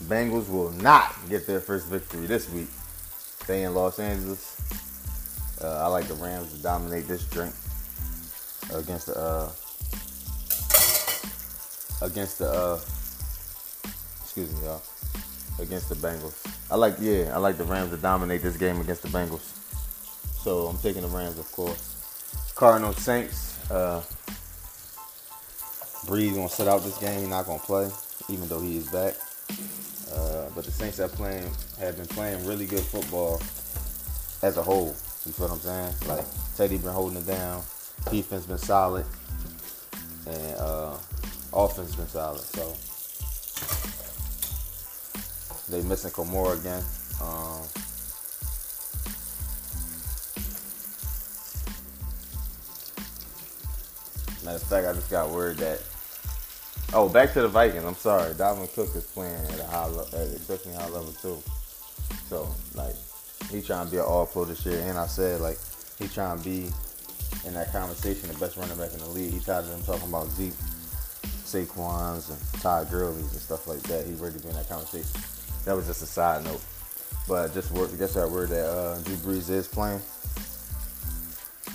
Bengals 0.04 0.48
will 0.50 0.70
not 0.72 1.14
get 1.28 1.46
their 1.46 1.60
first 1.60 1.86
victory 1.86 2.26
this 2.26 2.50
week. 2.50 2.68
Stay 3.42 3.62
in 3.62 3.74
Los 3.74 3.98
Angeles. 3.98 4.60
Uh, 5.62 5.84
I 5.84 5.86
like 5.86 6.06
the 6.06 6.14
Rams 6.14 6.52
to 6.52 6.62
dominate 6.62 7.08
this 7.08 7.24
drink 7.24 7.54
against 8.74 9.06
the 9.06 9.18
uh, 9.18 9.50
against 12.02 12.38
the 12.40 12.50
uh, 12.50 12.80
excuse 14.22 14.52
me, 14.52 14.66
y'all, 14.66 14.82
against 15.60 15.88
the 15.88 15.94
Bengals. 15.94 16.44
I 16.70 16.76
like 16.76 16.96
yeah, 17.00 17.32
I 17.34 17.38
like 17.38 17.56
the 17.56 17.64
Rams 17.64 17.90
to 17.90 17.96
dominate 17.96 18.42
this 18.42 18.56
game 18.56 18.80
against 18.80 19.02
the 19.02 19.08
Bengals. 19.08 19.52
So 20.42 20.66
I'm 20.66 20.78
taking 20.78 21.02
the 21.02 21.08
Rams, 21.08 21.38
of 21.38 21.50
course. 21.52 22.52
Cardinals 22.54 22.98
Saints. 22.98 23.58
Uh, 23.70 24.02
Brees 26.06 26.34
gonna 26.34 26.48
sit 26.48 26.68
out 26.68 26.84
this 26.84 26.98
game. 26.98 27.18
He's 27.18 27.28
not 27.28 27.46
gonna 27.46 27.58
play, 27.58 27.90
even 28.28 28.48
though 28.48 28.60
he 28.60 28.76
is 28.76 28.88
back. 28.90 29.14
Uh, 30.12 30.48
but 30.54 30.64
the 30.64 30.70
Saints 30.70 30.98
have 30.98 31.12
playing 31.12 31.50
have 31.80 31.96
been 31.96 32.06
playing 32.06 32.46
really 32.46 32.64
good 32.64 32.84
football 32.84 33.40
as 34.42 34.56
a 34.56 34.62
whole. 34.62 34.94
You 35.24 35.32
feel 35.32 35.48
what 35.48 35.54
I'm 35.54 35.60
saying? 35.60 35.94
Like 36.06 36.24
Teddy 36.56 36.78
been 36.78 36.92
holding 36.92 37.18
it 37.18 37.26
down, 37.26 37.64
defense 38.08 38.46
been 38.46 38.56
solid, 38.56 39.04
and 40.28 40.56
uh, 40.58 40.96
offense 41.52 41.96
been 41.96 42.06
solid. 42.06 42.40
So 42.40 42.76
they 45.68 45.82
missing 45.82 46.12
Kamara 46.12 46.60
again. 46.60 46.84
Um, 47.20 47.62
matter 54.44 54.56
of 54.56 54.62
fact, 54.62 54.86
I 54.86 54.92
just 54.92 55.10
got 55.10 55.30
word 55.30 55.56
that. 55.56 55.80
Oh, 56.92 57.08
back 57.08 57.32
to 57.32 57.42
the 57.42 57.48
Vikings. 57.48 57.84
I'm 57.84 57.94
sorry, 57.94 58.32
Dalvin 58.34 58.72
Cook 58.74 58.94
is 58.94 59.04
playing 59.04 59.34
at 59.34 59.60
a 59.60 59.64
high 59.64 59.86
level, 59.86 60.18
at 60.18 60.32
exceptionally 60.32 60.78
high 60.78 60.88
level 60.88 61.12
too. 61.12 61.42
So 62.28 62.48
like 62.74 62.94
he 63.50 63.62
trying 63.62 63.86
to 63.86 63.92
be 63.92 63.98
an 63.98 64.04
all 64.04 64.26
pro 64.26 64.44
this 64.44 64.64
year. 64.66 64.80
And 64.86 64.98
I 64.98 65.06
said, 65.06 65.40
like, 65.40 65.58
he 65.98 66.08
trying 66.08 66.38
to 66.38 66.44
be 66.44 66.70
in 67.46 67.54
that 67.54 67.72
conversation, 67.72 68.28
the 68.28 68.38
best 68.38 68.56
running 68.56 68.76
back 68.76 68.92
in 68.92 68.98
the 68.98 69.08
league. 69.08 69.32
He 69.32 69.40
tired 69.40 69.64
of 69.64 69.70
them 69.70 69.82
talking 69.82 70.08
about 70.08 70.28
Zeke, 70.30 70.52
Saquon's, 71.44 72.30
and 72.30 72.62
Todd 72.62 72.90
Gurley's 72.90 73.32
and 73.32 73.40
stuff 73.40 73.66
like 73.66 73.82
that. 73.84 74.06
He 74.06 74.14
ready 74.14 74.36
to 74.36 74.42
be 74.42 74.48
in 74.48 74.56
that 74.56 74.68
conversation. 74.68 75.20
That 75.64 75.76
was 75.76 75.86
just 75.86 76.02
a 76.02 76.06
side 76.06 76.44
note. 76.44 76.62
But 77.28 77.54
just 77.54 77.70
word, 77.72 77.90
guess 77.98 78.16
I 78.16 78.26
word 78.26 78.50
that 78.50 78.66
uh, 78.66 78.98
Drew 79.02 79.16
Brees 79.16 79.50
is 79.50 79.66
playing. 79.66 80.00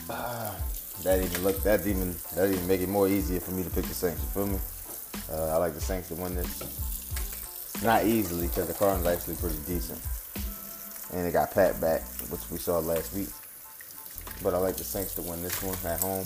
Uh, 0.10 0.54
that 1.04 1.24
even 1.24 1.44
look 1.44 1.62
that 1.64 1.86
even 1.88 2.16
that 2.36 2.50
even 2.52 2.68
make 2.68 2.82
it 2.82 2.90
more 2.90 3.08
easier 3.08 3.40
for 3.40 3.52
me 3.52 3.64
to 3.64 3.70
pick 3.70 3.86
the 3.86 3.94
Saints. 3.94 4.22
You 4.22 4.28
feel 4.30 4.48
me? 4.48 4.60
Uh, 5.32 5.54
I 5.54 5.58
like 5.58 5.74
the 5.74 5.82
Saints 5.82 6.10
to 6.10 6.16
win 6.16 6.36
this. 6.36 7.84
Not 7.84 8.06
easily 8.06 8.48
because 8.48 8.68
the 8.68 8.74
Cardinals 8.74 9.08
actually 9.08 9.36
pretty 9.36 9.58
decent 9.66 10.00
and 11.14 11.26
they 11.26 11.32
got 11.32 11.52
Pat 11.52 11.80
back, 11.82 12.02
which 12.30 12.42
we 12.50 12.58
saw 12.58 12.80
last 12.80 13.14
week. 13.14 13.30
But 14.42 14.54
I 14.54 14.58
like 14.58 14.78
the 14.78 14.84
Saints 14.84 15.14
to 15.16 15.22
win 15.22 15.44
this 15.44 15.62
one 15.62 15.78
at 15.86 16.00
home. 16.00 16.26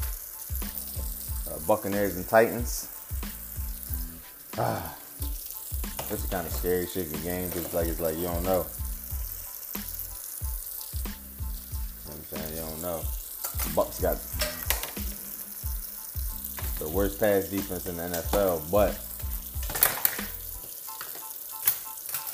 Uh, 1.49 1.59
Buccaneers 1.67 2.15
and 2.15 2.27
Titans. 2.27 2.89
Ah, 4.57 4.95
this 6.09 6.23
is 6.23 6.29
kind 6.29 6.45
of 6.45 6.53
scary 6.53 6.85
shit. 6.85 7.07
shaky 7.07 7.23
game 7.23 7.49
because 7.49 7.73
like 7.73 7.87
it's 7.87 7.99
like 7.99 8.15
you 8.15 8.23
don't 8.23 8.43
know. 8.43 8.65
You 12.03 12.11
know 12.11 12.15
I'm 12.15 12.23
saying 12.23 12.55
you 12.55 12.61
don't 12.61 12.81
know. 12.81 13.01
Bucks 13.75 13.99
got 13.99 14.17
the 16.85 16.91
worst 16.91 17.19
pass 17.19 17.49
defense 17.49 17.87
in 17.87 17.97
the 17.97 18.03
NFL, 18.03 18.69
but 18.69 18.93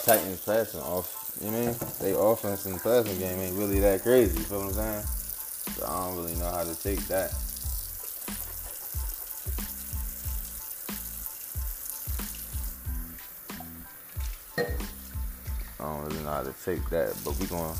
Titans 0.03 0.41
passing 0.41 0.81
off 0.81 1.21
you 1.39 1.47
I 1.47 1.51
mean? 1.51 1.75
They 2.01 2.11
offense 2.11 2.65
in 2.65 2.73
the 2.73 2.79
passing 2.79 3.17
game 3.17 3.39
ain't 3.39 3.57
really 3.57 3.79
that 3.79 4.01
crazy. 4.01 4.37
You 4.37 4.43
feel 4.43 4.59
what 4.59 4.67
I'm 4.67 4.73
saying? 4.73 5.03
So 5.77 5.85
I 5.85 6.07
don't 6.07 6.17
really 6.17 6.35
know 6.35 6.51
how 6.51 6.63
to 6.65 6.75
take 6.75 6.99
that. 7.07 7.33
I 15.79 15.83
don't 15.83 16.03
really 16.03 16.23
know 16.23 16.31
how 16.31 16.43
to 16.43 16.53
take 16.65 16.87
that, 16.89 17.15
but 17.23 17.39
we're 17.39 17.47
gonna 17.47 17.75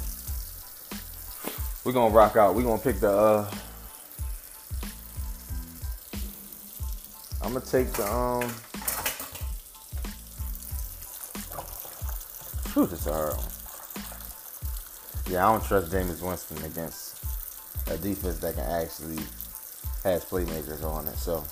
we're 1.83 1.91
gonna 1.91 2.15
rock 2.15 2.37
out. 2.37 2.55
We're 2.55 2.63
gonna 2.63 2.81
pick 2.81 3.01
the. 3.01 3.11
uh 3.11 3.53
I'm 7.43 7.53
gonna 7.53 7.65
take 7.65 7.91
the 7.93 8.05
um. 8.07 8.49
Whew, 12.73 12.85
this 12.85 13.01
is 13.01 13.07
a 13.07 13.13
hard 13.13 13.33
one. 13.33 13.45
Yeah, 15.27 15.47
I 15.47 15.51
don't 15.51 15.65
trust 15.65 15.91
Jameis 15.91 16.21
Winston 16.21 16.63
against 16.63 17.23
a 17.87 17.97
defense 17.97 18.39
that 18.39 18.55
can 18.55 18.63
actually 18.63 19.23
has 20.03 20.23
playmakers 20.25 20.83
on 20.83 21.07
it. 21.07 21.17
So 21.17 21.43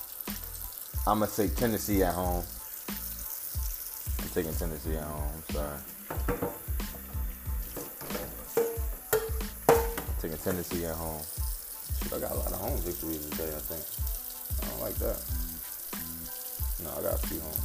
I'm 1.06 1.18
gonna 1.18 1.30
take 1.30 1.56
Tennessee 1.56 2.02
at 2.02 2.14
home. 2.14 2.44
I'm 4.20 4.28
taking 4.28 4.54
Tennessee 4.54 4.96
at 4.96 5.02
home. 5.02 5.42
Sorry. 5.50 5.78
Taking 10.20 10.38
Tennessee 10.38 10.84
at 10.84 10.94
home. 10.94 11.22
I 12.14 12.18
got 12.18 12.32
a 12.32 12.34
lot 12.34 12.52
of 12.52 12.60
home 12.60 12.78
victories 12.78 13.28
today. 13.30 13.48
I 13.54 13.60
think. 13.60 13.84
I 14.62 14.68
don't 14.70 14.80
like 14.82 14.94
that. 14.96 15.39
I 16.96 17.02
got 17.02 17.14
a 17.14 17.26
few 17.26 17.40
home. 17.40 17.60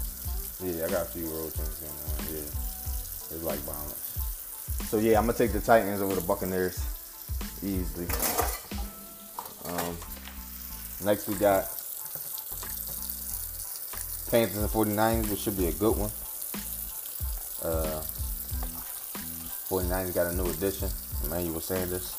Yeah, 0.63 0.85
I 0.85 0.89
got 0.89 1.01
a 1.03 1.09
few 1.09 1.27
road 1.27 1.53
teams 1.53 1.79
going 1.79 1.91
on. 1.91 2.33
Yeah. 2.33 2.41
It's 3.31 3.43
like 3.43 3.59
violence. 3.59 4.17
So 4.89 4.97
yeah, 4.97 5.17
I'm 5.17 5.25
gonna 5.25 5.37
take 5.37 5.51
the 5.51 5.59
Titans 5.59 6.01
over 6.01 6.15
the 6.15 6.21
Buccaneers 6.21 6.79
easily. 7.63 8.07
Um, 9.65 9.97
next 11.03 11.27
we 11.27 11.35
got 11.35 11.65
Panthers 14.29 14.57
and 14.57 14.69
49ers, 14.69 15.29
which 15.29 15.39
should 15.39 15.57
be 15.57 15.67
a 15.67 15.71
good 15.73 15.97
one. 15.97 16.11
Uh, 17.61 18.01
49ers 19.69 20.13
got 20.13 20.31
a 20.31 20.35
new 20.35 20.49
addition, 20.49 20.89
Emmanuel 21.25 21.59
Sanders. 21.59 22.15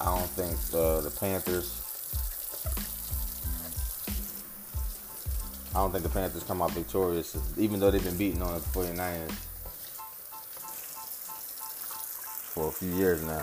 I 0.00 0.16
don't 0.16 0.30
think 0.30 0.56
uh, 0.74 1.00
the 1.00 1.10
Panthers 1.10 1.83
I 5.74 5.78
don't 5.78 5.90
think 5.90 6.04
the 6.04 6.08
Panthers 6.08 6.44
come 6.44 6.62
out 6.62 6.70
victorious, 6.70 7.36
even 7.58 7.80
though 7.80 7.90
they've 7.90 8.04
been 8.04 8.16
beating 8.16 8.40
on 8.40 8.54
the 8.54 8.60
49ers 8.60 9.32
for 12.54 12.68
a 12.68 12.70
few 12.70 12.90
years 12.90 13.24
now. 13.24 13.42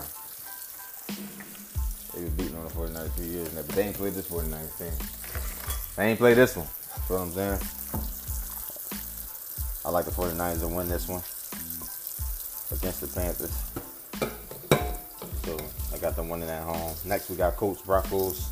They've 2.14 2.24
been 2.24 2.36
beating 2.36 2.56
on 2.56 2.64
the 2.64 2.70
49ers 2.70 3.06
a 3.06 3.10
few 3.10 3.26
years 3.26 3.52
now, 3.52 3.60
but 3.66 3.74
they 3.74 3.82
ain't 3.82 3.96
played 3.96 4.14
this 4.14 4.28
49ers 4.28 4.78
team. 4.78 4.92
They 5.94 6.08
ain't 6.08 6.18
played 6.18 6.38
this 6.38 6.56
one. 6.56 6.66
What 7.08 7.20
I'm 7.20 7.32
saying? 7.32 7.60
I 9.84 9.90
like 9.90 10.06
the 10.06 10.10
49ers 10.10 10.60
to 10.60 10.68
win 10.68 10.88
this 10.88 11.08
one 11.08 11.22
against 12.72 13.02
the 13.02 13.08
Panthers. 13.08 13.52
So 15.44 15.58
I 15.94 15.98
got 15.98 16.16
them 16.16 16.30
winning 16.30 16.48
at 16.48 16.62
home. 16.62 16.94
Next 17.04 17.28
we 17.28 17.36
got 17.36 17.56
Colts 17.56 17.82
Broncos. 17.82 18.48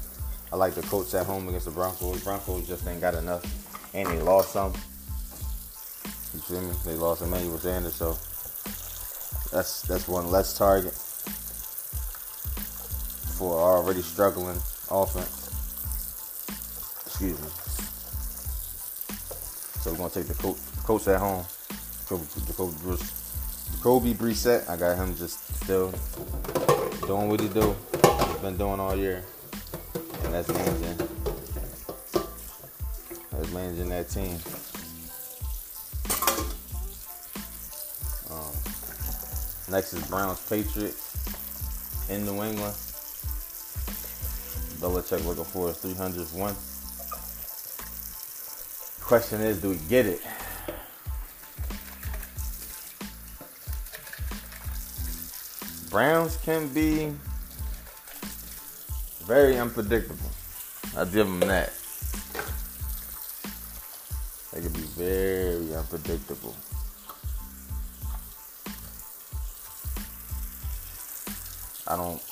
I 0.53 0.57
like 0.57 0.75
the 0.75 0.83
Colts 0.83 1.15
at 1.15 1.25
home 1.25 1.49
against 1.49 1.65
the 1.65 1.73
Broncos. 1.73 2.23
Broncos 2.23 2.69
just 2.69 2.87
ain't 2.87 3.01
got 3.01 3.15
enough 3.15 3.70
and 3.95 4.09
they 4.09 4.21
lost 4.21 4.53
some. 4.53 4.73
You 6.33 6.41
feel 6.41 6.63
me? 6.63 6.75
They 6.85 6.95
lost 6.95 7.23
Emmanuel 7.23 7.59
Sanders, 7.59 7.95
so 7.95 8.17
that's 9.51 9.83
that's 9.83 10.07
one 10.07 10.31
less 10.31 10.57
target 10.57 10.93
for 13.37 13.59
already 13.59 14.03
struggling 14.03 14.59
offense. 14.91 15.49
Excuse 17.07 17.41
me. 17.41 17.49
So 19.81 19.93
we're 19.93 19.97
gonna 19.97 20.11
take 20.11 20.27
the 20.27 20.57
coach, 20.85 21.09
at 21.09 21.19
home. 21.19 21.45
Jacoby, 22.09 22.27
Jacoby 23.77 24.15
Brissett. 24.15 24.69
I 24.69 24.77
got 24.77 24.97
him 24.97 25.17
just 25.17 25.57
still 25.63 25.93
doing 27.07 27.29
what 27.29 27.41
he 27.41 27.49
do. 27.49 27.75
He's 27.93 28.37
been 28.43 28.57
doing 28.57 28.79
all 28.79 28.95
year, 28.95 29.25
and 30.25 30.35
that's 30.35 30.49
managing 30.49 31.09
managing 33.52 33.88
that 33.88 34.09
team. 34.09 34.38
Um, 38.30 38.52
Next 39.71 39.92
is 39.92 40.07
Browns 40.09 40.40
Patriots 40.49 42.09
in 42.09 42.25
New 42.25 42.42
England. 42.42 42.75
Belichick 44.80 45.25
looking 45.26 45.45
for 45.45 45.69
his 45.69 45.76
300th 45.78 46.35
one. 46.35 46.54
Question 49.00 49.40
is, 49.40 49.61
do 49.61 49.71
we 49.71 49.76
get 49.88 50.07
it? 50.07 50.23
Browns 55.90 56.37
can 56.38 56.69
be 56.69 57.12
very 59.25 59.59
unpredictable. 59.59 60.30
I 60.97 61.04
give 61.04 61.26
them 61.26 61.40
that. 61.40 61.73
Very 65.00 65.75
unpredictable. 65.75 66.54
I 71.87 71.97
don't. 71.97 72.23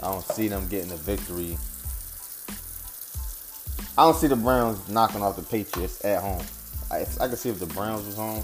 I 0.00 0.12
don't 0.12 0.24
see 0.24 0.48
them 0.48 0.66
getting 0.68 0.90
a 0.90 0.96
victory. 0.96 1.56
I 3.96 4.02
don't 4.02 4.16
see 4.16 4.26
the 4.26 4.36
Browns 4.36 4.88
knocking 4.88 5.22
off 5.22 5.36
the 5.36 5.42
Patriots 5.42 6.04
at 6.04 6.20
home. 6.20 6.42
I, 6.90 7.06
I 7.20 7.28
can 7.28 7.36
see 7.36 7.50
if 7.50 7.60
the 7.60 7.66
Browns 7.66 8.04
was 8.04 8.16
home. 8.16 8.38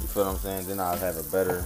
You 0.00 0.06
feel 0.06 0.24
what 0.24 0.32
I'm 0.32 0.38
saying? 0.38 0.68
Then 0.68 0.80
I'd 0.80 0.98
have 1.00 1.16
a 1.18 1.22
better. 1.24 1.64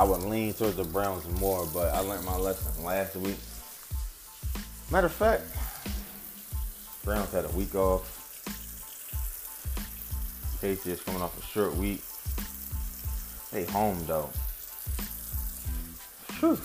I 0.00 0.02
would 0.02 0.22
lean 0.22 0.54
towards 0.54 0.76
the 0.76 0.84
Browns 0.84 1.28
more, 1.38 1.68
but 1.74 1.92
I 1.92 1.98
learned 2.00 2.24
my 2.24 2.34
lesson 2.34 2.82
last 2.82 3.16
week. 3.16 3.36
Matter 4.90 5.08
of 5.08 5.12
fact, 5.12 5.42
Browns 7.04 7.30
had 7.32 7.44
a 7.44 7.48
week 7.48 7.74
off. 7.74 8.16
Patriots 10.62 11.02
coming 11.02 11.20
off 11.20 11.38
a 11.38 11.42
short 11.42 11.76
week. 11.76 12.02
They 13.52 13.70
home 13.70 14.02
though. 14.06 14.30
Whew. 16.38 16.58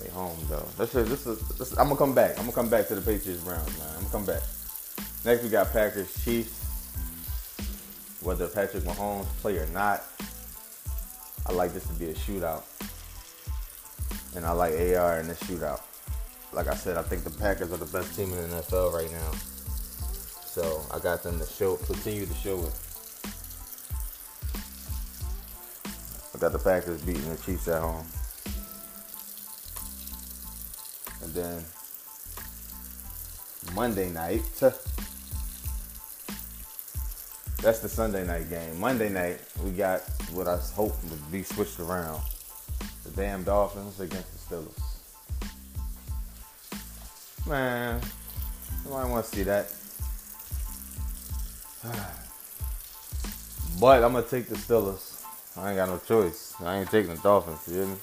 They 0.00 0.08
home 0.10 0.38
though. 0.48 0.68
This 0.78 0.94
is 0.94 1.08
this 1.08 1.26
is 1.26 1.78
I'm 1.78 1.88
gonna 1.88 1.96
come 1.96 2.14
back. 2.14 2.38
I'm 2.38 2.44
gonna 2.44 2.52
come 2.52 2.68
back 2.68 2.86
to 2.86 2.94
the 2.94 3.00
Patriots 3.00 3.42
Browns, 3.42 3.76
man. 3.76 3.88
I'm 3.88 4.02
gonna 4.02 4.12
come 4.12 4.24
back. 4.24 4.42
Next 5.24 5.42
we 5.42 5.48
got 5.48 5.72
Packers 5.72 6.14
Chiefs. 6.22 6.62
Whether 8.22 8.46
Patrick 8.46 8.84
Mahomes 8.84 9.26
play 9.40 9.58
or 9.58 9.66
not, 9.66 10.04
I 11.48 11.52
like 11.52 11.72
this 11.72 11.86
to 11.86 11.94
be 11.94 12.10
a 12.10 12.14
shootout. 12.14 12.64
And 14.34 14.44
I 14.44 14.50
like 14.50 14.72
AR 14.72 15.20
in 15.20 15.28
this 15.28 15.40
shootout. 15.44 15.80
Like 16.52 16.66
I 16.66 16.74
said, 16.74 16.96
I 16.96 17.02
think 17.02 17.22
the 17.22 17.30
Packers 17.30 17.72
are 17.72 17.76
the 17.76 17.86
best 17.86 18.16
team 18.16 18.32
in 18.32 18.50
the 18.50 18.56
NFL 18.56 18.92
right 18.92 19.10
now. 19.10 19.30
So 20.44 20.84
I 20.92 20.98
got 20.98 21.22
them 21.22 21.38
to 21.38 21.46
show, 21.46 21.76
continue 21.76 22.26
to 22.26 22.34
show 22.34 22.58
it. 22.64 22.72
I 26.34 26.38
got 26.38 26.52
the 26.52 26.58
Packers 26.58 27.00
beating 27.02 27.28
the 27.30 27.36
Chiefs 27.36 27.68
at 27.68 27.80
home. 27.80 28.06
And 31.22 31.32
then 31.32 31.64
Monday 33.74 34.10
night, 34.10 34.42
that's 37.66 37.80
the 37.80 37.88
Sunday 37.88 38.24
night 38.24 38.48
game. 38.48 38.78
Monday 38.78 39.08
night, 39.08 39.40
we 39.64 39.72
got 39.72 40.00
what 40.30 40.46
I 40.46 40.56
hope 40.56 40.94
would 41.10 41.32
be 41.32 41.42
switched 41.42 41.80
around. 41.80 42.22
The 43.02 43.10
damn 43.10 43.42
Dolphins 43.42 43.98
against 43.98 44.48
the 44.48 44.54
Steelers. 44.54 44.78
Man, 47.44 48.00
somebody 48.84 49.10
want 49.10 49.24
to 49.24 49.36
see 49.36 49.42
that. 49.42 49.72
But 53.80 54.04
I'm 54.04 54.12
gonna 54.12 54.24
take 54.24 54.48
the 54.48 54.54
Steelers. 54.54 55.22
I 55.56 55.70
ain't 55.70 55.76
got 55.76 55.88
no 55.88 55.98
choice. 55.98 56.54
I 56.60 56.78
ain't 56.78 56.90
taking 56.90 57.14
the 57.16 57.20
Dolphins. 57.20 57.58
You 57.66 57.74
hear 57.74 57.86
me? 57.86 57.96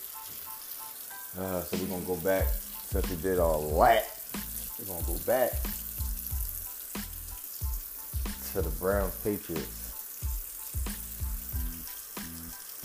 Uh, 1.39 1.61
so 1.61 1.77
we're 1.77 1.87
gonna 1.87 2.05
go 2.05 2.17
back 2.17 2.47
since 2.85 3.09
we 3.09 3.15
did 3.15 3.39
all 3.39 3.61
that. 3.79 4.05
We're 4.77 4.93
gonna 4.93 5.07
go 5.07 5.15
back 5.25 5.53
to 8.53 8.61
the 8.61 8.69
Browns 8.69 9.15
Patriots. 9.23 9.79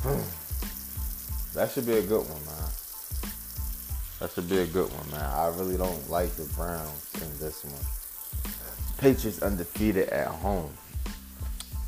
Hmm. 0.00 1.54
that 1.54 1.70
should 1.70 1.84
be 1.84 1.98
a 1.98 2.02
good 2.02 2.26
one, 2.26 2.44
man. 2.46 2.70
That 4.18 4.30
should 4.32 4.48
be 4.48 4.60
a 4.60 4.66
good 4.66 4.90
one, 4.90 5.10
man. 5.10 5.30
I 5.30 5.48
really 5.48 5.76
don't 5.76 6.08
like 6.08 6.30
the 6.36 6.44
Browns 6.56 7.12
in 7.16 7.28
this 7.38 7.64
one. 7.64 7.74
Patriots 8.96 9.42
undefeated 9.42 10.08
at 10.08 10.28
home, 10.28 10.72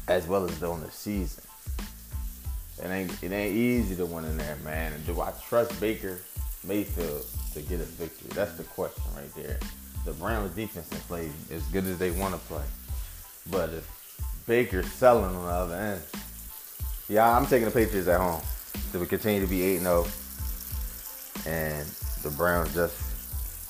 as 0.08 0.26
well 0.26 0.44
as 0.44 0.60
during 0.60 0.82
the 0.82 0.90
season. 0.90 1.42
It 2.84 2.88
ain't 2.88 3.22
it 3.22 3.32
ain't 3.32 3.54
easy 3.54 3.96
to 3.96 4.04
win 4.04 4.26
in 4.26 4.36
there, 4.36 4.56
man. 4.62 4.92
And 4.92 5.06
do 5.06 5.22
I 5.22 5.32
trust 5.48 5.80
Baker 5.80 6.18
Mayfield 6.64 7.24
to 7.54 7.62
get 7.62 7.80
a 7.80 7.84
victory? 7.84 8.28
That's 8.34 8.52
the 8.58 8.64
question 8.64 9.04
right 9.16 9.34
there. 9.34 9.58
The 10.04 10.12
Browns 10.12 10.54
defense 10.54 10.88
can 10.88 10.98
play 11.00 11.30
as 11.50 11.62
good 11.68 11.86
as 11.86 11.98
they 11.98 12.10
want 12.10 12.34
to 12.34 12.40
play, 12.40 12.64
but 13.48 13.70
if 13.70 13.88
Baker's 14.46 14.90
selling 14.92 15.34
on 15.36 15.44
the 15.44 15.50
other 15.50 15.74
end, 15.74 16.02
yeah, 17.08 17.36
I'm 17.36 17.46
taking 17.46 17.66
the 17.66 17.70
Patriots 17.70 18.08
at 18.08 18.20
home 18.20 18.42
to 18.92 19.06
continue 19.06 19.40
to 19.40 19.46
be 19.46 19.62
eight 19.62 19.78
0 19.80 20.06
and 21.46 21.86
the 22.22 22.30
Browns 22.30 22.74
just 22.74 22.96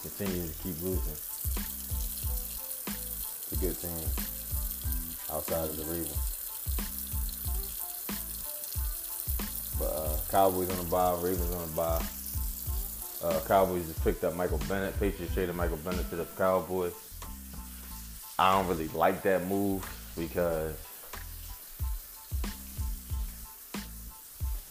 continue 0.02 0.46
to 0.46 0.54
keep 0.62 0.82
losing 0.82 1.16
a 3.52 3.56
good 3.56 3.78
team 3.78 4.08
outside 5.32 5.68
of 5.68 5.76
the 5.76 5.84
Ravens. 5.84 6.30
But 9.78 9.86
uh, 9.86 10.16
Cowboys 10.30 10.70
on 10.70 10.76
the 10.78 10.90
bye, 10.90 11.16
Ravens 11.20 11.54
on 11.54 11.68
the 11.68 11.76
bye. 11.76 12.04
Uh, 13.22 13.40
Cowboys 13.46 13.86
just 13.86 14.02
picked 14.02 14.24
up 14.24 14.34
Michael 14.34 14.60
Bennett. 14.68 14.98
Patriots 14.98 15.34
traded 15.34 15.54
Michael 15.54 15.76
Bennett 15.78 16.08
to 16.10 16.16
the 16.16 16.24
Cowboys. 16.24 16.92
I 18.40 18.54
don't 18.54 18.68
really 18.68 18.88
like 18.88 19.20
that 19.24 19.46
move 19.46 19.84
because 20.16 20.74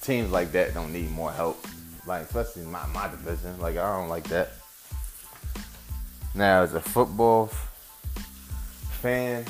teams 0.01 0.31
like 0.31 0.51
that 0.53 0.73
don't 0.73 0.91
need 0.91 1.11
more 1.11 1.31
help. 1.31 1.63
Like 2.07 2.23
especially 2.23 2.63
my 2.63 2.83
my 2.87 3.07
division. 3.09 3.59
Like 3.59 3.77
I 3.77 3.95
don't 3.95 4.09
like 4.09 4.27
that. 4.29 4.53
Now 6.33 6.63
as 6.63 6.73
a 6.73 6.81
football 6.81 7.51
fan, 9.01 9.45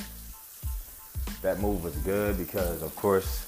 that 1.41 1.61
move 1.61 1.81
was 1.81 1.95
good 1.99 2.37
because, 2.37 2.81
of 2.81 2.93
course, 2.97 3.45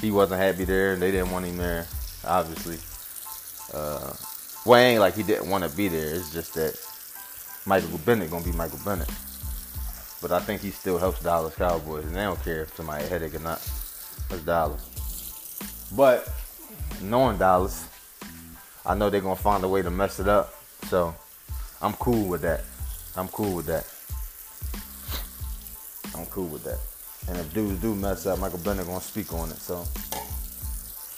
he 0.00 0.10
wasn't 0.10 0.40
happy 0.40 0.64
there 0.64 0.94
and 0.94 1.02
they 1.02 1.10
didn't 1.10 1.30
want 1.32 1.44
him 1.44 1.58
there, 1.58 1.86
obviously. 2.24 2.78
Uh, 3.74 4.14
like 4.64 5.14
he 5.14 5.22
didn't 5.22 5.50
want 5.50 5.64
to 5.64 5.76
be 5.76 5.88
there. 5.88 6.14
It's 6.14 6.32
just 6.32 6.54
that 6.54 6.80
Michael 7.66 7.98
Bennett 7.98 8.30
gonna 8.30 8.44
be 8.44 8.52
Michael 8.52 8.78
Bennett. 8.84 9.10
But 10.22 10.32
I 10.32 10.40
think 10.40 10.62
he 10.62 10.70
still 10.70 10.98
helps 10.98 11.22
Dallas 11.22 11.54
Cowboys, 11.56 12.04
and 12.04 12.14
they 12.14 12.22
don't 12.22 12.42
care 12.42 12.62
if 12.62 12.74
somebody 12.76 13.04
a 13.04 13.08
headache 13.08 13.34
or 13.34 13.40
not. 13.40 13.60
That's 14.28 14.42
Dallas. 14.42 14.82
But 15.94 16.28
knowing 17.02 17.38
Dallas, 17.38 17.86
I 18.84 18.94
know 18.94 19.10
they're 19.10 19.20
gonna 19.20 19.36
find 19.36 19.64
a 19.64 19.68
way 19.68 19.82
to 19.82 19.90
mess 19.90 20.20
it 20.20 20.28
up. 20.28 20.54
So 20.88 21.14
I'm 21.82 21.92
cool 21.94 22.28
with 22.28 22.42
that. 22.42 22.62
I'm 23.16 23.28
cool 23.28 23.54
with 23.54 23.66
that. 23.66 23.86
I'm 26.16 26.26
cool 26.26 26.46
with 26.46 26.64
that. 26.64 26.78
And 27.28 27.36
if 27.38 27.52
dudes 27.52 27.80
do 27.80 27.94
mess 27.94 28.26
up, 28.26 28.38
Michael 28.38 28.60
Bennett 28.60 28.86
gonna 28.86 29.00
speak 29.00 29.32
on 29.32 29.50
it. 29.50 29.58
So 29.58 29.84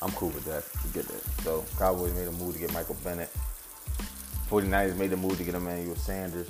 I'm 0.00 0.12
cool 0.12 0.30
with 0.30 0.44
that. 0.46 0.64
Get 0.94 1.06
that. 1.08 1.42
So 1.42 1.64
Cowboys 1.78 2.14
made 2.14 2.26
a 2.26 2.32
move 2.32 2.54
to 2.54 2.58
get 2.58 2.72
Michael 2.72 2.96
Bennett. 3.04 3.30
49ers 4.48 4.96
made 4.96 5.12
a 5.12 5.16
move 5.16 5.36
to 5.38 5.44
get 5.44 5.54
Emmanuel 5.54 5.96
Sanders. 5.96 6.48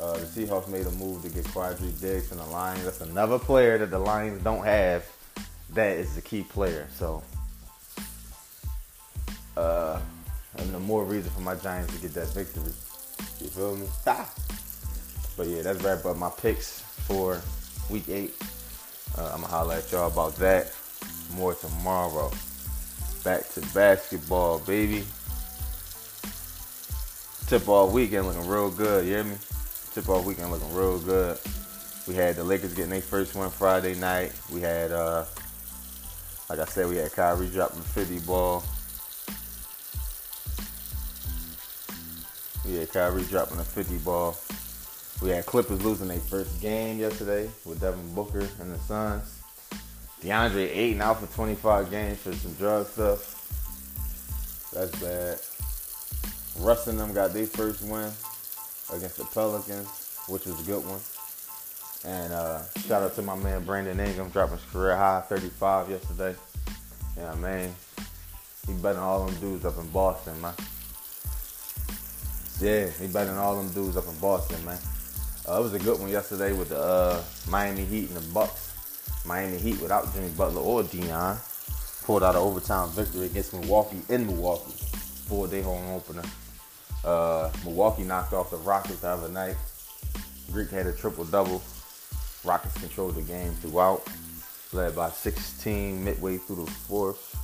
Uh, 0.00 0.14
the 0.14 0.26
Seahawks 0.26 0.68
made 0.68 0.86
a 0.86 0.90
move 0.92 1.22
to 1.22 1.28
get 1.28 1.44
Quandre 1.44 2.00
Diggs 2.00 2.32
and 2.32 2.40
the 2.40 2.46
Lions. 2.46 2.84
That's 2.84 3.02
another 3.02 3.38
player 3.38 3.78
that 3.78 3.90
the 3.90 3.98
Lions 3.98 4.42
don't 4.42 4.64
have. 4.64 5.06
That 5.74 5.96
is 5.96 6.14
the 6.14 6.22
key 6.22 6.42
player. 6.42 6.88
So, 6.94 7.22
uh, 9.56 10.00
and 10.56 10.74
the 10.74 10.80
more 10.80 11.04
reason 11.04 11.30
for 11.30 11.40
my 11.40 11.54
Giants 11.54 11.94
to 11.94 12.00
get 12.00 12.14
that 12.14 12.28
victory. 12.28 12.72
You 13.40 13.48
feel 13.48 13.76
me? 13.76 13.86
Ah. 14.06 14.32
But 15.36 15.46
yeah, 15.46 15.62
that's 15.62 15.82
wrap 15.82 16.04
up 16.04 16.16
my 16.16 16.30
picks 16.30 16.80
for 16.80 17.40
week 17.90 18.08
eight. 18.08 18.34
Uh, 19.16 19.30
I'm 19.34 19.42
gonna 19.42 19.46
holler 19.46 19.74
at 19.74 19.92
y'all 19.92 20.10
about 20.10 20.36
that 20.36 20.72
more 21.36 21.54
tomorrow. 21.54 22.30
Back 23.24 23.48
to 23.50 23.60
basketball, 23.74 24.58
baby. 24.60 25.04
Tip 27.52 27.68
off 27.68 27.92
weekend 27.92 28.26
looking 28.26 28.48
real 28.48 28.70
good, 28.70 29.04
you 29.04 29.12
hear 29.12 29.24
me? 29.24 29.36
Tip 29.92 30.08
off 30.08 30.24
weekend 30.24 30.50
looking 30.50 30.72
real 30.72 30.98
good. 30.98 31.38
We 32.08 32.14
had 32.14 32.36
the 32.36 32.44
Lakers 32.44 32.72
getting 32.72 32.88
their 32.88 33.02
first 33.02 33.34
one 33.34 33.50
Friday 33.50 33.94
night. 33.94 34.32
We 34.50 34.62
had, 34.62 34.90
uh, 34.90 35.26
like 36.48 36.60
I 36.60 36.64
said, 36.64 36.88
we 36.88 36.96
had 36.96 37.12
Kyrie 37.12 37.48
dropping 37.48 37.82
50 37.82 38.20
ball. 38.20 38.64
Yeah, 42.64 42.86
Kyrie 42.86 43.24
dropping 43.24 43.58
a 43.58 43.64
50 43.64 43.98
ball. 43.98 44.34
We 45.20 45.28
had 45.28 45.44
Clippers 45.44 45.84
losing 45.84 46.08
their 46.08 46.20
first 46.20 46.58
game 46.62 46.98
yesterday 46.98 47.50
with 47.66 47.82
Devin 47.82 48.14
Booker 48.14 48.48
and 48.60 48.72
the 48.72 48.78
Suns. 48.78 49.42
DeAndre 50.22 50.74
Ayton 50.74 51.02
out 51.02 51.20
for 51.20 51.26
25 51.34 51.90
games 51.90 52.16
for 52.16 52.32
some 52.32 52.54
drug 52.54 52.86
stuff. 52.86 53.42
That's 54.72 54.98
bad. 54.98 55.38
Russ 56.58 56.86
and 56.86 56.98
them 56.98 57.12
got 57.12 57.32
their 57.32 57.46
first 57.46 57.82
win 57.82 58.10
against 58.94 59.16
the 59.16 59.24
Pelicans, 59.32 60.18
which 60.28 60.44
was 60.46 60.60
a 60.60 60.64
good 60.64 60.84
one. 60.84 61.00
And 62.04 62.32
uh, 62.32 62.62
shout 62.86 63.02
out 63.02 63.14
to 63.14 63.22
my 63.22 63.36
man 63.36 63.64
Brandon 63.64 63.98
Ingram 63.98 64.30
dropping 64.30 64.56
his 64.56 64.66
career 64.66 64.96
high 64.96 65.20
35 65.28 65.90
yesterday. 65.90 66.34
Yeah, 67.16 67.34
man. 67.36 67.74
He 68.66 68.72
better 68.74 68.94
than 68.94 69.02
all 69.02 69.26
them 69.26 69.34
dudes 69.40 69.64
up 69.64 69.78
in 69.78 69.88
Boston, 69.88 70.40
man. 70.40 70.54
Yeah, 72.60 72.88
he 72.90 73.06
better 73.12 73.30
than 73.30 73.38
all 73.38 73.56
them 73.56 73.72
dudes 73.72 73.96
up 73.96 74.06
in 74.06 74.16
Boston, 74.18 74.64
man. 74.64 74.78
Uh, 75.48 75.58
it 75.58 75.62
was 75.62 75.74
a 75.74 75.78
good 75.78 75.98
one 75.98 76.10
yesterday 76.10 76.52
with 76.52 76.68
the 76.68 76.78
uh, 76.78 77.22
Miami 77.48 77.84
Heat 77.84 78.08
and 78.08 78.16
the 78.16 78.32
Bucks. 78.32 78.72
Miami 79.24 79.58
Heat 79.58 79.80
without 79.80 80.12
Jimmy 80.14 80.28
Butler 80.30 80.60
or 80.60 80.82
Dion 80.82 81.36
pulled 82.04 82.22
out 82.22 82.34
an 82.34 82.40
overtime 82.40 82.88
victory 82.90 83.26
against 83.26 83.52
Milwaukee 83.52 84.02
in 84.08 84.26
Milwaukee. 84.26 84.72
Four-day 85.26 85.62
home 85.62 85.88
opener. 85.90 86.22
Uh, 87.04 87.50
Milwaukee 87.64 88.04
knocked 88.04 88.32
off 88.32 88.50
the 88.50 88.56
Rockets 88.58 89.00
the 89.00 89.08
other 89.08 89.28
night. 89.28 89.56
Greek 90.50 90.70
had 90.70 90.86
a 90.86 90.92
triple-double. 90.92 91.62
Rockets 92.44 92.78
controlled 92.78 93.14
the 93.14 93.22
game 93.22 93.52
throughout, 93.54 94.02
led 94.72 94.94
by 94.94 95.10
16 95.10 96.04
midway 96.04 96.38
through 96.38 96.64
the 96.64 96.70
fourth, 96.70 97.36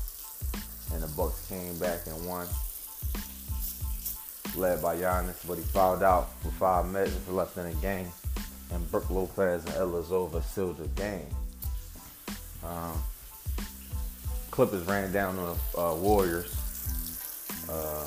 and 0.93 1.03
the 1.03 1.09
Bucks 1.09 1.47
came 1.49 1.79
back 1.79 2.07
and 2.07 2.27
won 2.27 2.47
led 4.59 4.83
by 4.83 4.97
Giannis, 4.97 5.47
but 5.47 5.57
he 5.57 5.65
fouled 5.65 6.03
out 6.03 6.31
with 6.45 6.55
five 6.55 6.87
minutes 6.87 7.29
left 7.29 7.57
in 7.57 7.65
the 7.65 7.75
game. 7.77 8.09
And 8.73 8.91
Brook 8.91 9.09
Lopez 9.09 9.65
and 9.65 9.75
Ilyasova 9.75 10.43
sealed 10.43 10.79
the 10.79 10.89
game. 10.89 11.27
Um, 12.63 13.03
Clippers 14.51 14.85
ran 14.87 15.13
down 15.13 15.39
on 15.39 15.57
the 15.73 15.81
uh, 15.81 15.95
Warriors. 15.95 16.55
Uh, 17.71 18.07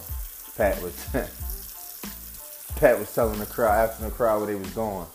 Pat 0.58 0.82
was 0.82 0.94
Pat 2.76 2.98
was 3.00 3.14
telling 3.14 3.40
the 3.40 3.46
crowd, 3.46 3.90
asking 3.90 4.06
the 4.06 4.12
crowd 4.12 4.40
where 4.40 4.48
they 4.48 4.56
was 4.56 4.70
going. 4.72 5.06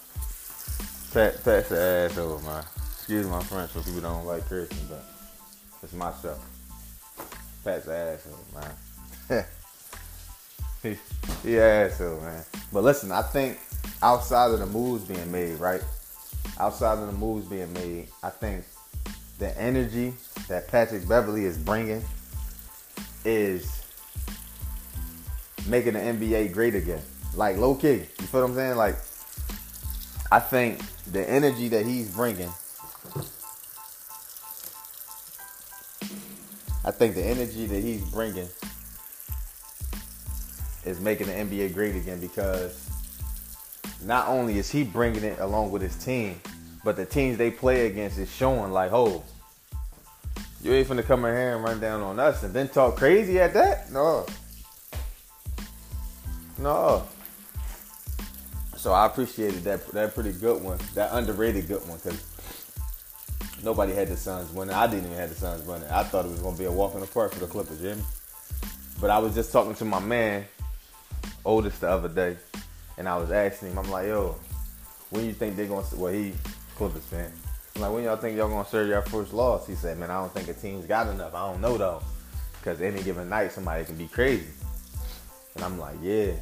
Pat, 1.13 1.43
Pat's 1.45 1.71
an 1.71 1.79
asshole, 1.79 2.41
man. 2.41 2.65
Excuse 2.93 3.27
my 3.27 3.43
French 3.43 3.71
for 3.71 3.81
people 3.83 4.01
don't 4.01 4.27
like 4.27 4.49
cursing, 4.49 4.77
but 4.89 5.05
it's 5.83 5.93
my 5.93 6.13
show. 6.23 6.37
Pat's 7.65 7.87
an 7.87 7.93
asshole, 7.93 8.45
man. 8.55 9.45
yeah, 11.45 11.89
so 11.89 12.21
man. 12.21 12.45
But 12.73 12.85
listen, 12.85 13.11
I 13.13 13.23
think 13.23 13.59
outside 14.03 14.51
of 14.53 14.59
the 14.59 14.67
moves 14.67 15.05
being 15.05 15.31
made, 15.33 15.59
right? 15.59 15.83
Outside 16.59 16.99
of 16.99 17.07
the 17.07 17.13
moves 17.13 17.47
being 17.47 17.73
made, 17.73 18.09
I 18.23 18.31
think 18.31 18.65
the 19.39 19.59
energy 19.61 20.15
that 20.49 20.69
Patrick 20.69 21.07
Beverley 21.09 21.45
is 21.45 21.59
bringing 21.59 22.03
is 23.25 23.83
making 25.67 25.95
the 25.95 26.01
NBA 26.01 26.53
great 26.53 26.75
again. 26.75 27.03
Like 27.37 27.59
low 27.59 27.75
key, 27.75 27.89
you 27.89 28.27
feel 28.27 28.41
what 28.41 28.51
I'm 28.51 28.55
saying? 28.55 28.77
Like, 28.77 28.97
I 30.33 30.41
think 30.41 30.81
the 31.13 31.29
energy 31.29 31.69
that 31.69 31.85
he's 31.85 32.11
bringing. 32.11 32.49
I 36.85 36.91
think 36.93 37.15
the 37.15 37.25
energy 37.25 37.67
that 37.67 37.83
he's 37.83 38.03
bringing 38.11 38.49
is 40.85 41.01
making 41.01 41.27
the 41.27 41.33
NBA 41.33 41.75
great 41.75 41.95
again 41.97 42.21
because 42.21 42.89
not 44.05 44.29
only 44.29 44.59
is 44.59 44.71
he 44.71 44.85
bringing 44.85 45.25
it 45.25 45.39
along 45.41 45.73
with 45.73 45.83
his 45.83 45.97
team, 45.97 46.41
but 46.85 46.97
the 46.97 47.05
teams 47.05 47.37
they 47.37 47.51
play 47.51 47.87
against 47.87 48.19
is 48.19 48.33
showing 48.33 48.73
like, 48.73 48.93
oh, 48.93 49.23
you 50.63 50.73
ain't 50.73 50.89
finna 50.89 51.05
come 51.05 51.25
in 51.25 51.35
here 51.35 51.57
and 51.57 51.65
run 51.65 51.81
down 51.81 52.01
on 52.01 52.19
us 52.19 52.43
and 52.45 52.55
then 52.55 52.69
talk 52.69 52.97
crazy 52.97 53.41
at 53.41 53.53
that? 53.53 53.93
No. 53.93 54.25
No. 56.59 57.07
So 58.77 58.93
I 58.93 59.07
appreciated 59.07 59.65
that 59.65 59.87
that 59.89 60.15
pretty 60.15 60.33
good 60.33 60.63
one, 60.63 60.79
that 60.95 61.11
underrated 61.13 61.67
good 61.67 61.87
one, 61.89 61.99
because 61.99 62.23
nobody 63.63 63.93
had 63.93 64.09
the 64.09 64.17
Suns 64.17 64.53
winning. 64.53 64.75
I 64.75 64.87
didn't 64.87 65.07
even 65.07 65.17
have 65.17 65.31
the 65.31 65.35
Suns 65.35 65.67
winning. 65.67 65.89
I 65.89 66.05
thought 66.05 66.25
it 66.25 66.31
was 66.31 66.41
gonna 66.41 66.57
be 66.57 66.65
a 66.65 66.73
walk 66.73 66.95
in 66.95 67.01
the 67.01 67.07
park 67.07 67.33
for 67.33 67.41
the 67.41 67.47
Clippers, 67.47 67.81
Jimmy. 67.81 68.03
But 69.01 69.11
I 69.11 69.19
was 69.19 69.35
just 69.35 69.53
talking 69.53 69.75
to 69.75 69.85
my 69.85 70.01
man 70.01 70.47
oldest 71.45 71.81
the 71.81 71.89
other 71.89 72.09
day, 72.09 72.37
and 72.99 73.09
I 73.09 73.17
was 73.17 73.31
asking 73.31 73.73
him, 73.73 73.79
I'm 73.79 73.91
like, 73.91 74.07
yo, 74.07 74.37
when 75.11 75.25
you 75.25 75.33
think 75.33 75.57
they're 75.57 75.67
gonna? 75.67 75.87
Well, 75.95 76.13
he 76.13 76.35
Clippers 76.77 77.05
fan. 77.05 77.33
I'm 77.75 77.83
like, 77.83 77.93
when 77.93 78.05
y'all 78.05 78.17
think 78.17 78.37
y'all 78.37 78.49
gonna 78.49 78.69
serve 78.69 78.89
your 78.89 79.03
first 79.03 79.33
loss? 79.33 79.67
He 79.67 79.75
said, 79.75 79.99
man, 79.99 80.11
I 80.11 80.21
don't 80.21 80.33
think 80.33 80.49
a 80.49 80.55
team's 80.55 80.87
got 80.87 81.09
enough. 81.09 81.35
I 81.35 81.51
don't 81.51 81.61
know 81.61 81.77
though, 81.77 82.03
because 82.59 82.81
any 82.81 83.03
given 83.03 83.29
night 83.29 83.53
somebody 83.53 83.85
can 83.85 83.97
be 83.97 84.09
crazy. 84.09 84.47
And 85.55 85.65
I'm 85.65 85.79
like, 85.79 85.97
yeah, 86.03 86.33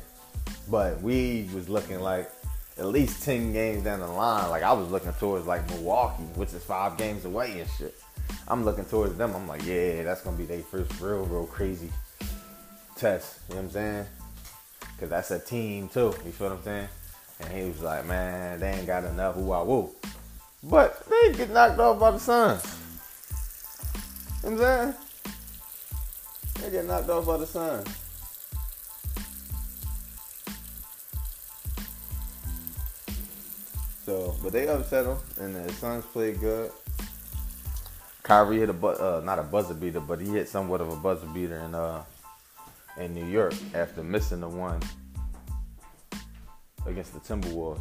but 0.69 1.01
we 1.03 1.49
was 1.55 1.69
looking 1.69 2.01
like 2.01 2.31
at 2.79 2.87
least 2.87 3.23
ten 3.23 3.53
games 3.53 3.85
down 3.85 4.01
the 4.01 4.07
line. 4.07 4.51
Like 4.51 4.63
I 4.63 4.73
was 4.73 4.91
looking 4.91 5.13
towards 5.15 5.47
like 5.47 5.69
Milwaukee, 5.71 6.25
which 6.35 6.53
is 6.53 6.65
five 6.65 6.97
games 6.97 7.25
away 7.25 7.61
and 7.61 7.71
shit. 7.71 7.95
I'm 8.49 8.65
looking 8.65 8.85
towards 8.85 9.17
them. 9.17 9.35
I'm 9.35 9.49
like, 9.49 9.65
yeah, 9.65 10.03
that's 10.03 10.23
gonna 10.23 10.37
be 10.37 10.45
their 10.45 10.61
first 10.61 11.01
real, 11.01 11.25
real 11.25 11.47
crazy 11.47 11.91
test. 12.97 13.41
You 13.49 13.55
know 13.55 13.63
what 13.63 13.67
I'm 13.67 13.73
saying? 13.73 14.07
Cause 14.99 15.09
that's 15.09 15.31
a 15.31 15.39
team 15.39 15.89
too. 15.89 16.15
You 16.25 16.33
feel 16.33 16.51
what 16.51 16.59
I'm 16.59 16.65
saying? 16.65 16.89
And 17.41 17.53
he 17.53 17.69
was 17.69 17.83
like, 17.83 18.07
man, 18.07 18.61
they 18.61 18.71
ain't 18.71 18.87
got 18.87 19.05
enough. 19.05 19.35
Who 19.35 19.51
I 19.53 19.63
woo. 19.63 19.91
But 20.63 21.07
they 21.09 21.33
get 21.33 21.51
knocked 21.51 21.79
off 21.79 21.99
by 21.99 22.13
the 22.13 22.19
Suns. 22.19 22.79
You 24.43 24.51
know 24.51 24.57
what 24.57 24.67
I'm 24.67 24.93
saying? 24.93 24.95
They 26.61 26.71
get 26.71 26.87
knocked 26.87 27.11
off 27.11 27.27
by 27.27 27.37
the 27.39 27.47
Suns. 27.47 28.04
So, 34.05 34.35
but 34.43 34.53
they 34.53 34.69
upset 34.69 35.07
them, 35.07 35.19
and 35.41 35.55
the 35.55 35.73
Suns 35.73 36.05
played 36.05 36.39
good. 36.39 36.71
Kyrie 38.23 38.59
hit 38.59 38.69
a 38.69 38.75
bu- 38.75 38.89
uh, 38.89 39.23
not 39.25 39.39
a 39.39 39.43
buzzer 39.43 39.73
beater, 39.73 40.01
but 40.01 40.21
he 40.21 40.29
hit 40.29 40.49
somewhat 40.49 40.83
of 40.83 40.91
a 40.91 40.97
buzzer 40.97 41.27
beater 41.27 41.57
in 41.59 41.75
uh 41.75 42.05
in 42.99 43.15
New 43.15 43.25
York 43.27 43.55
after 43.75 44.03
missing 44.03 44.41
the 44.41 44.49
one 44.49 44.81
against 46.87 47.15
the 47.15 47.21
Timberwolves. 47.21 47.81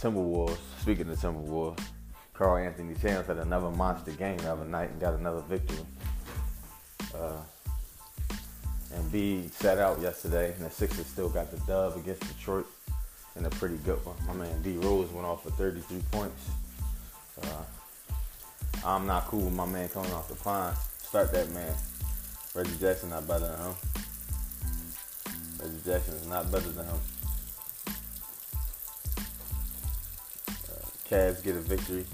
Timberwolves, 0.00 0.56
speaking 0.80 1.10
of 1.10 1.18
Timberwolves, 1.18 1.80
Karl-Anthony 2.32 2.94
Towns 2.94 3.26
had 3.26 3.38
another 3.38 3.70
monster 3.70 4.12
game 4.12 4.38
the 4.38 4.52
other 4.52 4.64
night 4.64 4.90
and 4.90 5.00
got 5.00 5.14
another 5.14 5.42
victory. 5.42 5.84
Uh, 7.14 7.40
and 8.94 9.12
B 9.12 9.48
sat 9.52 9.78
out 9.78 10.00
yesterday, 10.00 10.52
and 10.54 10.64
the 10.64 10.70
Sixers 10.70 11.06
still 11.06 11.28
got 11.28 11.50
the 11.50 11.58
dub 11.66 11.96
against 11.96 12.22
Detroit 12.22 12.66
in 13.38 13.46
a 13.46 13.50
pretty 13.50 13.76
good 13.78 14.04
one. 14.04 14.16
My 14.26 14.32
man 14.44 14.62
D 14.62 14.76
Rose 14.78 15.10
went 15.10 15.26
off 15.26 15.44
for 15.44 15.50
33 15.50 16.02
points. 16.10 16.50
Uh, 17.42 17.62
I'm 18.84 19.06
not 19.06 19.26
cool 19.26 19.42
with 19.42 19.54
my 19.54 19.66
man 19.66 19.88
coming 19.88 20.12
off 20.12 20.28
the 20.28 20.34
pine. 20.34 20.74
Start 21.02 21.32
that 21.32 21.50
man. 21.50 21.72
Reggie 22.54 22.76
Jackson 22.80 23.10
not 23.10 23.26
better 23.28 23.46
than 23.46 23.58
him. 23.58 23.74
Reggie 25.60 25.80
Jackson 25.84 26.14
is 26.14 26.26
not 26.26 26.50
better 26.50 26.68
than 26.70 26.84
him. 26.84 27.00
Uh, 30.48 30.88
Cavs 31.08 31.42
get 31.42 31.54
a 31.56 31.60
victory. 31.60 32.04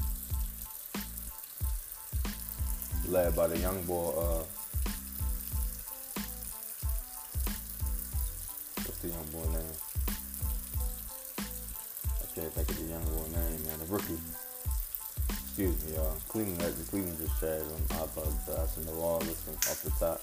Led 3.09 3.35
by 3.37 3.47
the 3.47 3.59
young 3.59 3.83
boy, 3.85 4.11
uh, 4.17 4.43
what's 8.77 8.99
the 8.99 9.09
young 9.09 9.27
boy 9.27 9.45
name? 9.53 9.84
Can't 12.35 12.53
think 12.53 12.69
of 12.69 12.79
the 12.79 12.85
young 12.87 13.05
boy 13.05 13.23
name, 13.31 13.65
man. 13.65 13.79
The 13.79 13.87
rookie. 13.87 14.19
Excuse 15.29 15.85
me, 15.85 15.95
y'all. 15.95 16.17
Cleveland, 16.29 16.59
the 16.59 16.91
Cleveland 16.91 17.17
just 17.17 17.39
shared 17.39 17.63
them. 17.63 17.81
I 17.93 18.03
apologize. 18.03 18.77
And 18.77 18.89
the 18.89 18.93
wall 18.93 19.19
listen 19.21 19.55
off 19.55 19.83
the 19.85 19.91
top. 19.91 20.21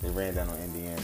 They 0.00 0.10
ran 0.10 0.34
down 0.34 0.48
on 0.48 0.56
Indiana. 0.60 1.02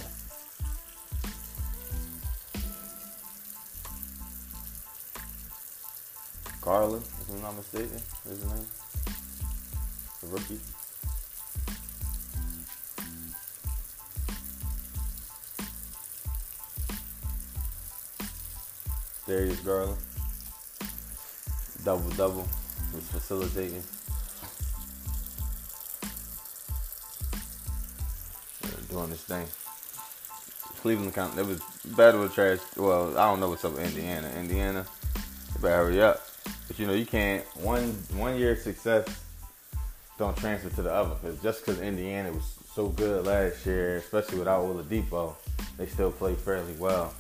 Garland, 6.61 7.03
if 7.03 7.29
I'm 7.29 7.43
not 7.43 7.57
mistaken, 7.57 7.97
is 7.97 8.31
his 8.31 8.45
name. 8.45 8.67
The 10.23 10.29
rookie. 10.29 10.61
Darius 19.27 19.61
Garland. 19.61 20.15
Double 21.87 22.11
double 22.16 22.49
was 22.92 23.05
facilitating. 23.05 23.81
Doing 28.90 29.11
this 29.11 29.22
thing. 29.22 29.46
Cleveland, 30.81 31.14
County. 31.14 31.42
it 31.42 31.46
was 31.46 31.61
better 31.96 32.18
with 32.18 32.35
trash. 32.35 32.59
Well, 32.77 33.16
I 33.16 33.31
don't 33.31 33.38
know 33.38 33.51
what's 33.51 33.64
up 33.64 33.75
with 33.75 33.87
Indiana. 33.87 34.29
Indiana, 34.37 34.85
better 35.62 35.77
hurry 35.77 36.03
up. 36.03 36.27
But 36.66 36.77
you 36.81 36.88
know, 36.88 36.92
you 36.92 37.07
can't 37.07 37.44
one 37.59 37.92
one 38.16 38.37
year 38.37 38.57
success 38.57 39.07
don't 40.18 40.37
transfer 40.37 40.70
to 40.70 40.83
the 40.83 40.92
other. 40.92 41.14
Cause 41.22 41.40
just 41.40 41.64
because 41.64 41.81
Indiana 41.81 42.33
was 42.33 42.59
so 42.75 42.88
good 42.88 43.27
last 43.27 43.64
year, 43.64 43.99
especially 43.99 44.40
without 44.40 44.64
Oladipo, 44.64 45.37
they 45.79 45.87
still 45.87 46.11
play 46.11 46.35
fairly 46.35 46.72
well. 46.81 47.14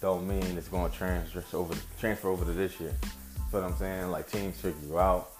Don't 0.00 0.26
mean 0.26 0.56
it's 0.56 0.68
going 0.68 0.90
to 0.90 0.96
transfer 0.96 1.44
over 1.52 1.74
transfer 2.00 2.30
over 2.30 2.46
to 2.46 2.52
this 2.52 2.80
year. 2.80 2.94
You 3.50 3.60
what 3.60 3.70
I'm 3.70 3.76
saying? 3.78 4.10
Like 4.10 4.30
teams 4.30 4.60
figure 4.60 4.78
you 4.86 4.98
out. 4.98 5.30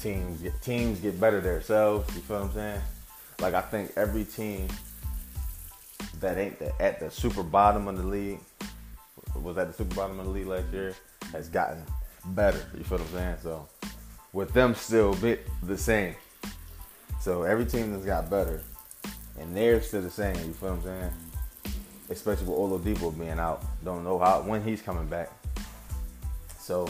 Teams 0.00 0.42
get 0.42 0.60
teams 0.60 1.00
get 1.00 1.18
better 1.18 1.40
themselves. 1.40 2.14
You 2.14 2.20
feel 2.20 2.40
what 2.40 2.50
I'm 2.50 2.54
saying? 2.54 2.80
Like 3.40 3.54
I 3.54 3.62
think 3.62 3.92
every 3.96 4.24
team 4.24 4.68
that 6.20 6.36
ain't 6.36 6.58
the, 6.58 6.72
at 6.80 7.00
the 7.00 7.10
super 7.10 7.42
bottom 7.42 7.88
of 7.88 7.96
the 7.96 8.04
league 8.04 8.38
was 9.34 9.56
at 9.56 9.68
the 9.68 9.72
super 9.72 9.94
bottom 9.94 10.20
of 10.20 10.26
the 10.26 10.32
league 10.32 10.46
last 10.46 10.70
year 10.72 10.94
has 11.32 11.48
gotten 11.48 11.82
better. 12.26 12.64
You 12.76 12.84
feel 12.84 12.98
what 12.98 13.06
I'm 13.08 13.14
saying? 13.14 13.36
So 13.42 13.68
with 14.34 14.52
them 14.52 14.74
still 14.74 15.14
a 15.14 15.16
bit 15.16 15.46
the 15.62 15.78
same. 15.78 16.14
So 17.20 17.44
every 17.44 17.64
team 17.64 17.92
that's 17.92 18.04
got 18.04 18.28
better 18.28 18.62
and 19.38 19.56
they're 19.56 19.80
still 19.80 20.02
the 20.02 20.10
same. 20.10 20.36
You 20.36 20.52
feel 20.52 20.74
what 20.74 20.78
I'm 20.78 20.82
saying? 20.82 21.12
Especially 22.10 22.46
with 22.46 22.58
Oladipo 22.58 23.18
being 23.18 23.38
out, 23.38 23.64
don't 23.84 24.04
know 24.04 24.18
how 24.18 24.42
when 24.42 24.62
he's 24.62 24.82
coming 24.82 25.06
back. 25.06 25.30
So 26.58 26.86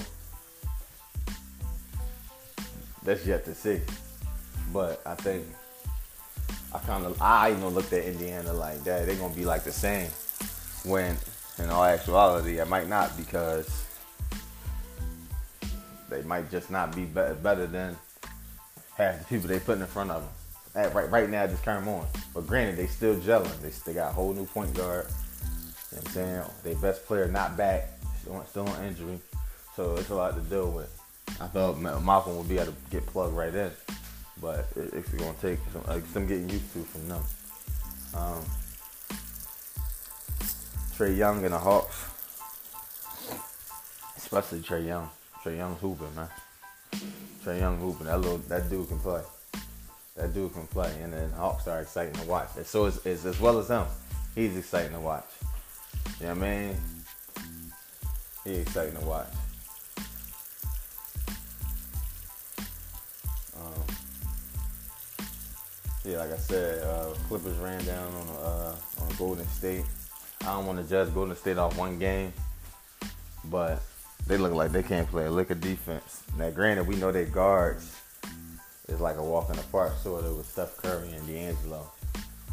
that's 3.04 3.26
yet 3.26 3.44
to 3.44 3.54
see. 3.54 3.80
But 4.72 5.02
I 5.04 5.14
think 5.14 5.44
I 6.74 6.78
kind 6.78 7.04
of 7.04 7.20
I 7.20 7.50
even 7.50 7.68
looked 7.68 7.92
at 7.92 8.04
Indiana 8.04 8.52
like 8.52 8.82
that. 8.84 9.06
They're 9.06 9.16
gonna 9.16 9.34
be 9.34 9.44
like 9.44 9.64
the 9.64 9.72
same. 9.72 10.08
When 10.84 11.16
in 11.58 11.70
all 11.70 11.84
actuality, 11.84 12.58
it 12.58 12.68
might 12.68 12.88
not 12.88 13.16
because 13.16 13.84
they 16.08 16.22
might 16.22 16.50
just 16.50 16.70
not 16.70 16.94
be 16.94 17.04
better 17.04 17.66
than 17.66 17.96
half 18.96 19.18
the 19.18 19.24
people 19.24 19.48
they 19.48 19.58
put 19.58 19.78
in 19.78 19.86
front 19.86 20.10
of 20.10 20.22
them. 20.22 20.30
At, 20.74 20.94
right, 20.94 21.10
right 21.10 21.28
now, 21.28 21.46
just 21.46 21.62
current 21.62 21.84
moment. 21.84 22.08
But 22.34 22.46
granted, 22.46 22.76
they 22.76 22.86
still 22.86 23.16
gelling. 23.16 23.60
They, 23.60 23.70
they 23.84 23.94
got 23.94 24.10
a 24.10 24.12
whole 24.12 24.32
new 24.32 24.46
point 24.46 24.74
guard. 24.74 25.06
You 25.06 25.98
know 25.98 26.02
what 26.02 26.06
I'm 26.06 26.12
saying? 26.12 26.42
Their 26.64 26.74
best 26.76 27.04
player 27.04 27.28
not 27.28 27.56
back, 27.56 27.90
still, 28.20 28.42
still 28.48 28.68
on 28.68 28.84
injury. 28.84 29.20
So 29.76 29.96
it's 29.96 30.08
a 30.08 30.14
lot 30.14 30.34
to 30.34 30.40
deal 30.42 30.70
with. 30.70 31.01
I 31.40 31.46
thought 31.46 31.78
Malcolm 31.78 32.36
would 32.36 32.48
be 32.48 32.58
able 32.58 32.72
to 32.72 32.78
get 32.90 33.06
plugged 33.06 33.34
right 33.34 33.54
in, 33.54 33.70
but 34.40 34.66
it, 34.76 34.94
it's 34.94 35.08
going 35.08 35.34
to 35.34 35.40
take 35.40 35.58
some, 35.72 35.82
like, 35.86 36.04
some 36.06 36.26
getting 36.26 36.48
used 36.48 36.72
to 36.72 36.82
from 36.84 37.08
them. 37.08 37.22
Um, 38.14 38.44
Trae 40.96 41.16
Young 41.16 41.44
and 41.44 41.54
the 41.54 41.58
Hawks, 41.58 42.04
especially 44.16 44.60
Trae 44.60 44.86
Young. 44.86 45.08
Trae 45.42 45.56
Young 45.56 45.74
hooping, 45.76 46.14
man. 46.14 46.28
Trae 47.44 47.58
Young 47.58 47.78
hooping. 47.78 48.06
That 48.06 48.20
little 48.20 48.38
that 48.38 48.70
dude 48.70 48.88
can 48.88 49.00
play. 49.00 49.22
That 50.16 50.34
dude 50.34 50.52
can 50.52 50.66
play, 50.66 50.94
and 51.02 51.12
then 51.12 51.30
Hawks 51.32 51.66
are 51.66 51.80
exciting 51.80 52.12
to 52.14 52.26
watch. 52.28 52.50
And 52.56 52.66
so 52.66 52.86
it's 52.86 53.24
as 53.24 53.40
well 53.40 53.58
as 53.58 53.68
him. 53.68 53.86
He's 54.34 54.56
exciting 54.56 54.92
to 54.92 55.00
watch. 55.00 55.24
You 56.20 56.26
know 56.26 56.34
what 56.34 56.44
I 56.44 56.50
mean? 56.50 56.76
He's 58.44 58.58
exciting 58.58 58.96
to 58.96 59.04
watch. 59.06 59.28
Yeah, 66.04 66.18
like 66.18 66.32
I 66.32 66.36
said, 66.36 66.82
uh, 66.82 67.14
Clippers 67.28 67.56
ran 67.58 67.84
down 67.84 68.12
on 68.12 68.28
uh, 68.42 68.74
on 69.00 69.16
Golden 69.16 69.46
State. 69.46 69.84
I 70.40 70.46
don't 70.46 70.66
want 70.66 70.82
to 70.82 70.88
judge 70.88 71.14
Golden 71.14 71.36
State 71.36 71.58
off 71.58 71.78
one 71.78 71.98
game, 72.00 72.32
but 73.44 73.80
they 74.26 74.36
look 74.36 74.52
like 74.52 74.72
they 74.72 74.82
can't 74.82 75.08
play 75.08 75.26
a 75.26 75.30
lick 75.30 75.50
of 75.50 75.60
defense. 75.60 76.24
Now, 76.36 76.50
granted, 76.50 76.88
we 76.88 76.96
know 76.96 77.12
their 77.12 77.26
guards 77.26 77.96
is 78.88 79.00
like 79.00 79.16
a 79.16 79.22
walk 79.22 79.50
in 79.50 79.56
the 79.56 79.62
park 79.64 79.94
sort 80.02 80.24
of 80.24 80.36
with 80.36 80.48
Steph 80.48 80.76
Curry 80.76 81.12
and 81.12 81.24
D'Angelo, 81.28 81.86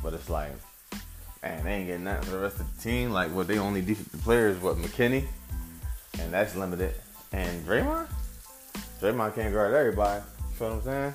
but 0.04 0.14
it's 0.14 0.30
like, 0.30 0.52
man, 1.42 1.64
they 1.66 1.74
ain't 1.74 1.88
getting 1.88 2.04
nothing 2.04 2.26
for 2.26 2.32
the 2.32 2.40
rest 2.40 2.60
of 2.60 2.76
the 2.76 2.84
team. 2.84 3.10
Like, 3.10 3.34
what 3.34 3.48
they 3.48 3.58
only 3.58 3.82
defensive 3.82 4.22
players, 4.22 4.62
what 4.62 4.78
McKinnie, 4.78 5.26
and 6.20 6.32
that's 6.32 6.56
limited. 6.56 6.94
And 7.32 7.66
Draymond, 7.66 8.08
Draymond 9.02 9.34
can't 9.34 9.52
guard 9.54 9.74
everybody. 9.74 10.24
You 10.50 10.56
feel 10.56 10.70
what 10.70 10.76
I'm 10.76 10.84
saying? 10.84 11.14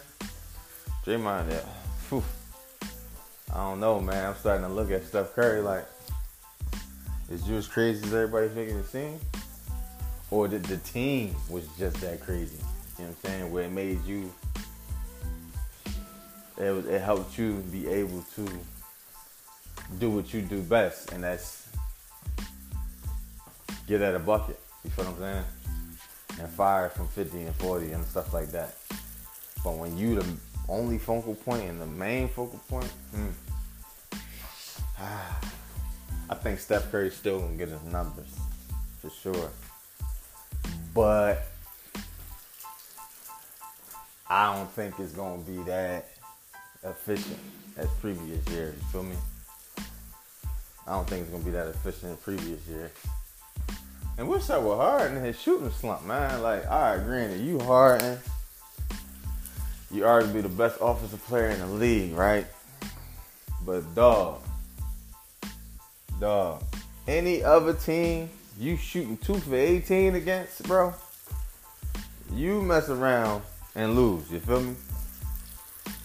Draymond, 1.04 1.50
yeah. 1.52 1.83
Whew. 2.08 2.22
I 3.52 3.56
don't 3.56 3.80
know, 3.80 4.00
man. 4.00 4.26
I'm 4.26 4.34
starting 4.36 4.66
to 4.66 4.72
look 4.72 4.90
at 4.90 5.04
Steph 5.04 5.34
Curry 5.34 5.60
like, 5.60 5.86
is 7.30 7.48
you 7.48 7.56
as 7.56 7.66
crazy 7.66 8.04
as 8.04 8.14
everybody 8.14 8.48
thinking 8.48 8.78
it 8.78 8.86
seems? 8.86 9.22
or 10.34 10.48
the, 10.48 10.58
the 10.58 10.78
team 10.78 11.34
was 11.48 11.66
just 11.78 12.00
that 12.00 12.20
crazy. 12.20 12.56
You 12.98 13.04
know 13.04 13.10
what 13.10 13.30
I'm 13.30 13.30
saying? 13.30 13.52
Where 13.52 13.64
it 13.64 13.70
made 13.70 14.04
you, 14.04 14.32
it, 16.58 16.70
was, 16.70 16.86
it 16.86 17.00
helped 17.00 17.38
you 17.38 17.62
be 17.70 17.86
able 17.86 18.24
to 18.34 18.48
do 20.00 20.10
what 20.10 20.34
you 20.34 20.42
do 20.42 20.60
best, 20.62 21.12
and 21.12 21.22
that's 21.22 21.68
get 23.86 24.00
at 24.00 24.16
a 24.16 24.18
bucket. 24.18 24.58
You 24.82 24.90
feel 24.90 25.04
what 25.04 25.14
I'm 25.14 25.20
saying? 25.20 25.44
And 26.40 26.48
fire 26.48 26.88
from 26.88 27.06
50 27.06 27.42
and 27.42 27.54
40 27.54 27.92
and 27.92 28.04
stuff 28.04 28.34
like 28.34 28.50
that. 28.50 28.74
But 29.62 29.76
when 29.76 29.96
you 29.96 30.16
the 30.16 30.26
only 30.68 30.98
focal 30.98 31.34
point 31.34 31.68
and 31.68 31.80
the 31.80 31.86
main 31.86 32.28
focal 32.28 32.60
point, 32.68 32.90
hmm, 33.14 33.28
I 36.30 36.34
think 36.36 36.58
Steph 36.58 36.90
Curry 36.90 37.10
still 37.10 37.40
gonna 37.40 37.56
get 37.56 37.68
his 37.68 37.82
numbers 37.84 38.34
for 39.00 39.10
sure 39.10 39.50
but 40.94 41.46
I 44.30 44.54
don't 44.54 44.70
think 44.70 44.94
it's 45.00 45.12
gonna 45.12 45.42
be 45.42 45.58
that 45.64 46.08
efficient 46.84 47.38
as 47.76 47.88
previous 48.00 48.46
years. 48.48 48.76
You 48.76 48.84
feel 48.86 49.02
me? 49.02 49.16
I 50.86 50.92
don't 50.92 51.08
think 51.08 51.22
it's 51.22 51.30
gonna 51.30 51.44
be 51.44 51.50
that 51.50 51.66
efficient 51.66 52.12
as 52.12 52.18
previous 52.18 52.66
years. 52.68 52.90
And 54.16 54.28
what's 54.28 54.48
up 54.48 54.62
with 54.62 54.76
Harden 54.76 55.22
his 55.24 55.38
shooting 55.40 55.70
slump, 55.72 56.04
man? 56.04 56.40
Like, 56.40 56.70
all 56.70 56.80
right, 56.80 57.04
granted, 57.04 57.40
you 57.40 57.58
Harden, 57.58 58.18
you 59.94 60.02
arguably 60.02 60.42
the 60.42 60.48
best 60.48 60.78
offensive 60.80 61.24
player 61.26 61.48
in 61.48 61.60
the 61.60 61.66
league, 61.66 62.14
right? 62.14 62.46
But 63.64 63.94
dog, 63.94 64.42
dog, 66.20 66.64
any 67.06 67.44
other 67.44 67.72
team 67.74 68.28
you 68.58 68.76
shooting 68.76 69.16
two 69.16 69.34
for 69.34 69.54
18 69.54 70.16
against, 70.16 70.64
bro, 70.64 70.94
you 72.32 72.60
mess 72.60 72.88
around 72.88 73.42
and 73.74 73.94
lose. 73.94 74.30
You 74.30 74.40
feel 74.40 74.60
me? 74.60 74.74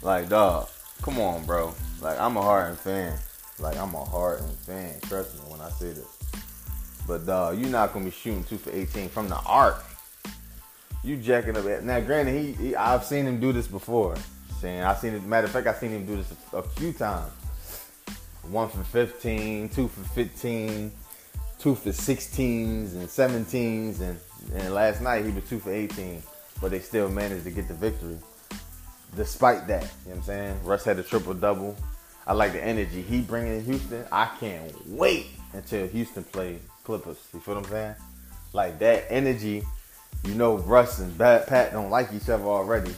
Like, 0.02 0.30
dog, 0.30 0.70
come 1.02 1.20
on, 1.20 1.44
bro. 1.46 1.74
Like, 2.02 2.20
I'm 2.20 2.38
a 2.38 2.42
Harden 2.42 2.76
fan. 2.76 3.18
Like, 3.60 3.78
I'm 3.78 3.94
a 3.94 4.06
Harden 4.06 4.50
fan. 4.66 5.00
Trust 5.02 5.36
me 5.36 5.42
when 5.52 5.62
I 5.62 5.70
say 5.70 5.88
this. 5.88 6.08
But, 7.08 7.26
dog, 7.26 7.60
you're 7.60 7.70
not 7.70 7.92
going 7.92 8.06
to 8.06 8.12
be 8.12 8.16
shooting 8.16 8.44
two 8.44 8.58
for 8.58 8.72
18 8.72 9.10
from 9.10 9.28
the 9.30 9.40
arc. 9.46 9.84
You 11.04 11.16
jacking 11.18 11.56
up. 11.56 11.66
Now, 11.84 12.00
granted, 12.02 12.40
he, 12.40 12.52
he 12.52 12.76
I've 12.76 13.06
seen 13.06 13.26
him 13.26 13.40
do 13.40 13.54
this 13.54 13.68
before. 13.68 14.16
Saying 14.60 14.84
I've 14.84 14.98
seen 14.98 15.14
it. 15.14 15.24
Matter 15.24 15.48
of 15.48 15.52
fact, 15.52 15.68
I've 15.68 15.78
seen 15.78 15.92
him 15.92 16.06
do 16.06 16.18
this 16.18 16.34
a, 16.54 16.58
a 16.58 16.64
few 16.64 16.92
times. 16.92 17.32
One 18.50 18.68
for 18.68 18.84
15, 18.84 19.70
two 19.70 19.88
for 19.88 20.02
15, 20.10 20.92
two 21.60 21.76
for 21.76 21.90
16s 21.90 22.94
and 22.94 23.08
17s, 23.08 24.02
and, 24.02 24.20
and 24.56 24.74
last 24.74 25.02
night 25.02 25.26
he 25.26 25.32
was 25.32 25.48
two 25.48 25.60
for 25.60 25.72
18, 25.72 26.24
but 26.60 26.72
they 26.72 26.80
still 26.80 27.10
managed 27.10 27.44
to 27.44 27.52
get 27.52 27.68
the 27.68 27.74
victory. 27.76 28.18
Despite 29.16 29.68
that, 29.68 29.84
you 29.84 29.88
know 29.88 29.92
what 30.06 30.16
I'm 30.16 30.24
saying? 30.24 30.64
Russ 30.64 30.84
had 30.84 31.00
a 31.00 31.04
triple 31.04 31.34
double. 31.34 31.76
I 32.26 32.34
like 32.34 32.54
the 32.54 32.64
energy 32.64 33.02
he 33.02 33.22
bringing 33.22 33.58
in 33.58 33.66
Houston. 33.66 34.06
I 34.12 34.30
can't 34.40 34.74
wait 34.88 35.28
until 35.54 35.88
Houston 35.88 36.24
play 36.24 36.60
Clippers. 36.84 37.18
You 37.34 37.40
feel 37.40 37.56
what 37.56 37.66
I'm 37.66 37.72
saying? 37.72 37.96
Like 38.54 38.80
that 38.80 39.06
energy, 39.10 39.64
you 40.26 40.36
know 40.36 40.58
Russ 40.58 41.00
and 41.00 41.18
Pat 41.18 41.72
don't 41.72 41.90
like 41.90 42.14
each 42.14 42.30
other 42.30 42.46
already. 42.46 42.90
You 42.90 42.96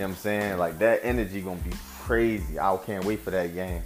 know 0.00 0.08
what 0.08 0.08
I'm 0.08 0.14
saying? 0.16 0.58
Like 0.58 0.78
that 0.78 1.00
energy 1.02 1.40
gonna 1.40 1.60
be 1.60 1.72
crazy. 2.00 2.58
I 2.58 2.76
can't 2.84 3.04
wait 3.04 3.20
for 3.20 3.30
that 3.30 3.54
game. 3.54 3.82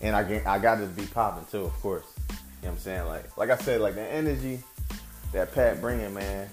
And 0.00 0.16
I 0.16 0.42
I 0.46 0.58
got 0.58 0.76
to 0.76 0.86
be 0.86 1.06
popping 1.06 1.46
too, 1.50 1.64
of 1.64 1.72
course. 1.74 2.04
You 2.28 2.34
know 2.34 2.38
what 2.62 2.70
I'm 2.72 2.78
saying? 2.78 3.06
Like, 3.06 3.36
like 3.36 3.50
I 3.50 3.56
said, 3.56 3.80
like 3.80 3.94
the 3.94 4.12
energy 4.12 4.60
that 5.32 5.54
Pat 5.54 5.80
bringing, 5.80 6.12
man. 6.12 6.48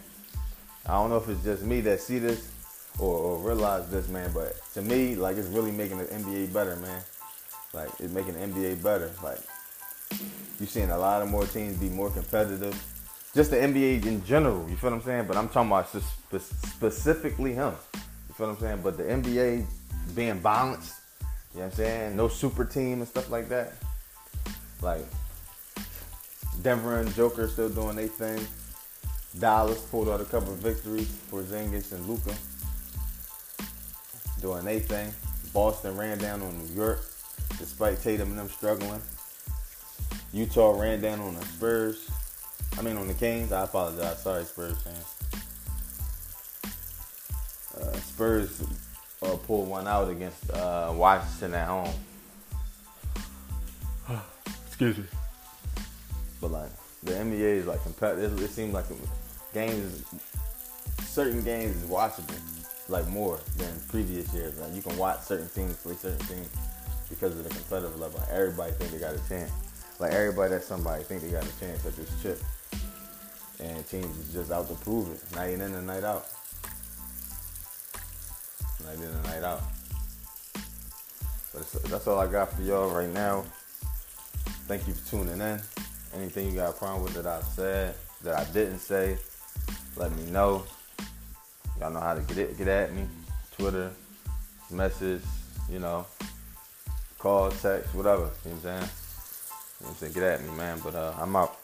I 0.85 0.93
don't 0.93 1.09
know 1.09 1.17
if 1.17 1.27
it's 1.27 1.43
just 1.43 1.63
me 1.63 1.81
that 1.81 1.99
see 1.99 2.19
this 2.19 2.49
or, 2.99 3.13
or 3.13 3.37
realize 3.39 3.89
this, 3.89 4.07
man, 4.07 4.31
but 4.33 4.55
to 4.73 4.81
me, 4.81 5.15
like 5.15 5.37
it's 5.37 5.49
really 5.49 5.71
making 5.71 5.97
the 5.97 6.05
NBA 6.05 6.53
better, 6.53 6.75
man. 6.77 7.01
Like 7.73 7.89
it's 7.99 8.13
making 8.13 8.33
the 8.33 8.39
NBA 8.39 8.81
better. 8.81 9.11
Like 9.23 9.39
you're 10.59 10.67
seeing 10.67 10.91
a 10.91 10.97
lot 10.97 11.21
of 11.21 11.29
more 11.29 11.45
teams 11.45 11.77
be 11.77 11.89
more 11.89 12.09
competitive. 12.09 12.81
Just 13.37 13.51
the 13.51 13.57
NBA 13.57 14.03
in 14.07 14.25
general, 14.25 14.67
you 14.67 14.75
feel 14.75 14.89
what 14.89 14.95
I'm 14.95 15.03
saying? 15.03 15.25
But 15.27 15.37
I'm 15.37 15.47
talking 15.47 15.69
about 15.69 15.89
specifically 15.91 17.53
him. 17.53 17.71
You 17.93 18.33
feel 18.33 18.47
what 18.47 18.55
I'm 18.55 18.59
saying? 18.59 18.79
But 18.81 18.97
the 18.97 19.03
NBA 19.03 19.63
being 20.15 20.39
balanced, 20.39 20.95
you 21.53 21.59
know 21.59 21.65
what 21.65 21.65
I'm 21.65 21.71
saying? 21.73 22.15
No 22.15 22.29
super 22.29 22.65
team 22.65 22.93
and 22.93 23.07
stuff 23.07 23.29
like 23.29 23.47
that. 23.49 23.73
Like 24.81 25.05
Denver 26.63 26.99
and 26.99 27.13
Joker 27.13 27.47
still 27.47 27.69
doing 27.69 27.95
their 27.95 28.07
thing. 28.07 28.43
Dallas 29.37 29.81
pulled 29.81 30.09
out 30.09 30.19
a 30.19 30.25
couple 30.25 30.51
of 30.51 30.57
victories 30.57 31.15
for 31.27 31.43
Zingis 31.43 31.91
and 31.91 32.09
Luka. 32.09 32.33
Doing 34.41 34.65
their 34.65 34.79
thing. 34.79 35.13
Boston 35.53 35.95
ran 35.95 36.17
down 36.17 36.41
on 36.41 36.57
New 36.57 36.73
York 36.73 37.05
despite 37.59 38.01
Tatum 38.01 38.29
and 38.29 38.39
them 38.39 38.49
struggling. 38.49 39.01
Utah 40.33 40.71
ran 40.71 41.01
down 41.01 41.19
on 41.19 41.35
the 41.35 41.45
Spurs. 41.45 42.09
I 42.77 42.81
mean 42.81 42.97
on 42.97 43.07
the 43.07 43.13
Kings. 43.13 43.51
I 43.51 43.63
apologize. 43.63 44.21
Sorry, 44.21 44.43
Spurs 44.43 44.77
fans. 44.81 45.05
Uh, 47.79 47.93
Spurs 47.97 48.63
uh, 49.21 49.35
pulled 49.37 49.67
one 49.67 49.87
out 49.87 50.09
against 50.09 50.49
uh, 50.51 50.91
Washington 50.95 51.53
at 51.53 51.67
home. 51.67 51.93
Excuse 54.67 54.97
me. 54.97 55.05
But 56.41 56.51
like 56.51 56.69
the 57.03 57.13
NBA 57.13 57.39
is 57.39 57.67
like 57.67 57.81
competitive. 57.83 58.39
It 58.41 58.49
seems 58.49 58.73
like 58.73 58.85
games, 59.53 60.03
certain 61.03 61.43
games 61.43 61.75
is 61.75 61.89
watchable 61.89 62.39
like 62.89 63.07
more 63.07 63.39
than 63.57 63.79
previous 63.89 64.33
years. 64.33 64.57
Like 64.59 64.73
you 64.73 64.81
can 64.81 64.97
watch 64.97 65.21
certain 65.21 65.49
teams 65.49 65.75
play 65.77 65.95
certain 65.95 66.25
teams 66.27 66.49
because 67.09 67.37
of 67.37 67.43
the 67.43 67.49
competitive 67.49 67.99
level. 67.99 68.19
Like 68.19 68.29
everybody 68.29 68.71
think 68.73 68.91
they 68.91 68.99
got 68.99 69.15
a 69.15 69.29
chance. 69.29 69.51
Like 69.99 70.13
everybody 70.13 70.51
that's 70.51 70.65
somebody 70.65 71.03
think 71.03 71.21
they 71.21 71.29
got 71.29 71.43
a 71.43 71.59
chance 71.59 71.85
at 71.85 71.95
this 71.95 72.09
chip. 72.21 72.39
And 73.59 73.87
teams 73.87 74.17
is 74.19 74.33
just 74.33 74.51
out 74.51 74.67
to 74.67 74.75
prove 74.75 75.11
it. 75.11 75.35
Night 75.35 75.51
in 75.51 75.61
and 75.61 75.87
night 75.87 76.03
out. 76.03 76.27
Night 78.85 78.95
in 78.95 79.03
and 79.03 79.23
night 79.23 79.43
out. 79.43 79.61
But 81.53 81.83
that's 81.83 82.07
all 82.07 82.19
I 82.19 82.27
got 82.27 82.53
for 82.53 82.61
y'all 82.61 82.89
right 82.89 83.11
now. 83.11 83.43
Thank 84.67 84.87
you 84.87 84.93
for 84.93 85.09
tuning 85.09 85.41
in. 85.41 85.61
Anything 86.15 86.47
you 86.47 86.55
got 86.55 86.69
a 86.69 86.73
problem 86.73 87.03
with 87.03 87.13
that 87.15 87.25
I 87.25 87.41
said, 87.41 87.95
that 88.23 88.37
I 88.37 88.43
didn't 88.51 88.79
say, 88.79 89.17
let 89.95 90.15
me 90.15 90.29
know. 90.29 90.65
Y'all 91.79 91.91
know 91.91 91.99
how 91.99 92.13
to 92.13 92.21
get 92.21 92.37
it, 92.37 92.57
get 92.57 92.67
at 92.67 92.93
me. 92.93 93.07
Twitter, 93.57 93.91
message, 94.69 95.23
you 95.69 95.79
know, 95.79 96.05
call, 97.17 97.49
text, 97.49 97.93
whatever. 97.95 98.29
You 98.45 98.51
know 98.51 98.55
what 98.55 98.55
I'm 98.55 98.61
saying? 98.61 98.75
You 98.75 98.79
know 98.79 98.89
what 99.79 99.89
I'm 99.89 99.95
saying? 99.95 100.13
Get 100.13 100.23
at 100.23 100.43
me, 100.43 100.55
man. 100.55 100.79
But 100.83 100.95
uh, 100.95 101.13
I'm 101.19 101.35
out. 101.35 101.57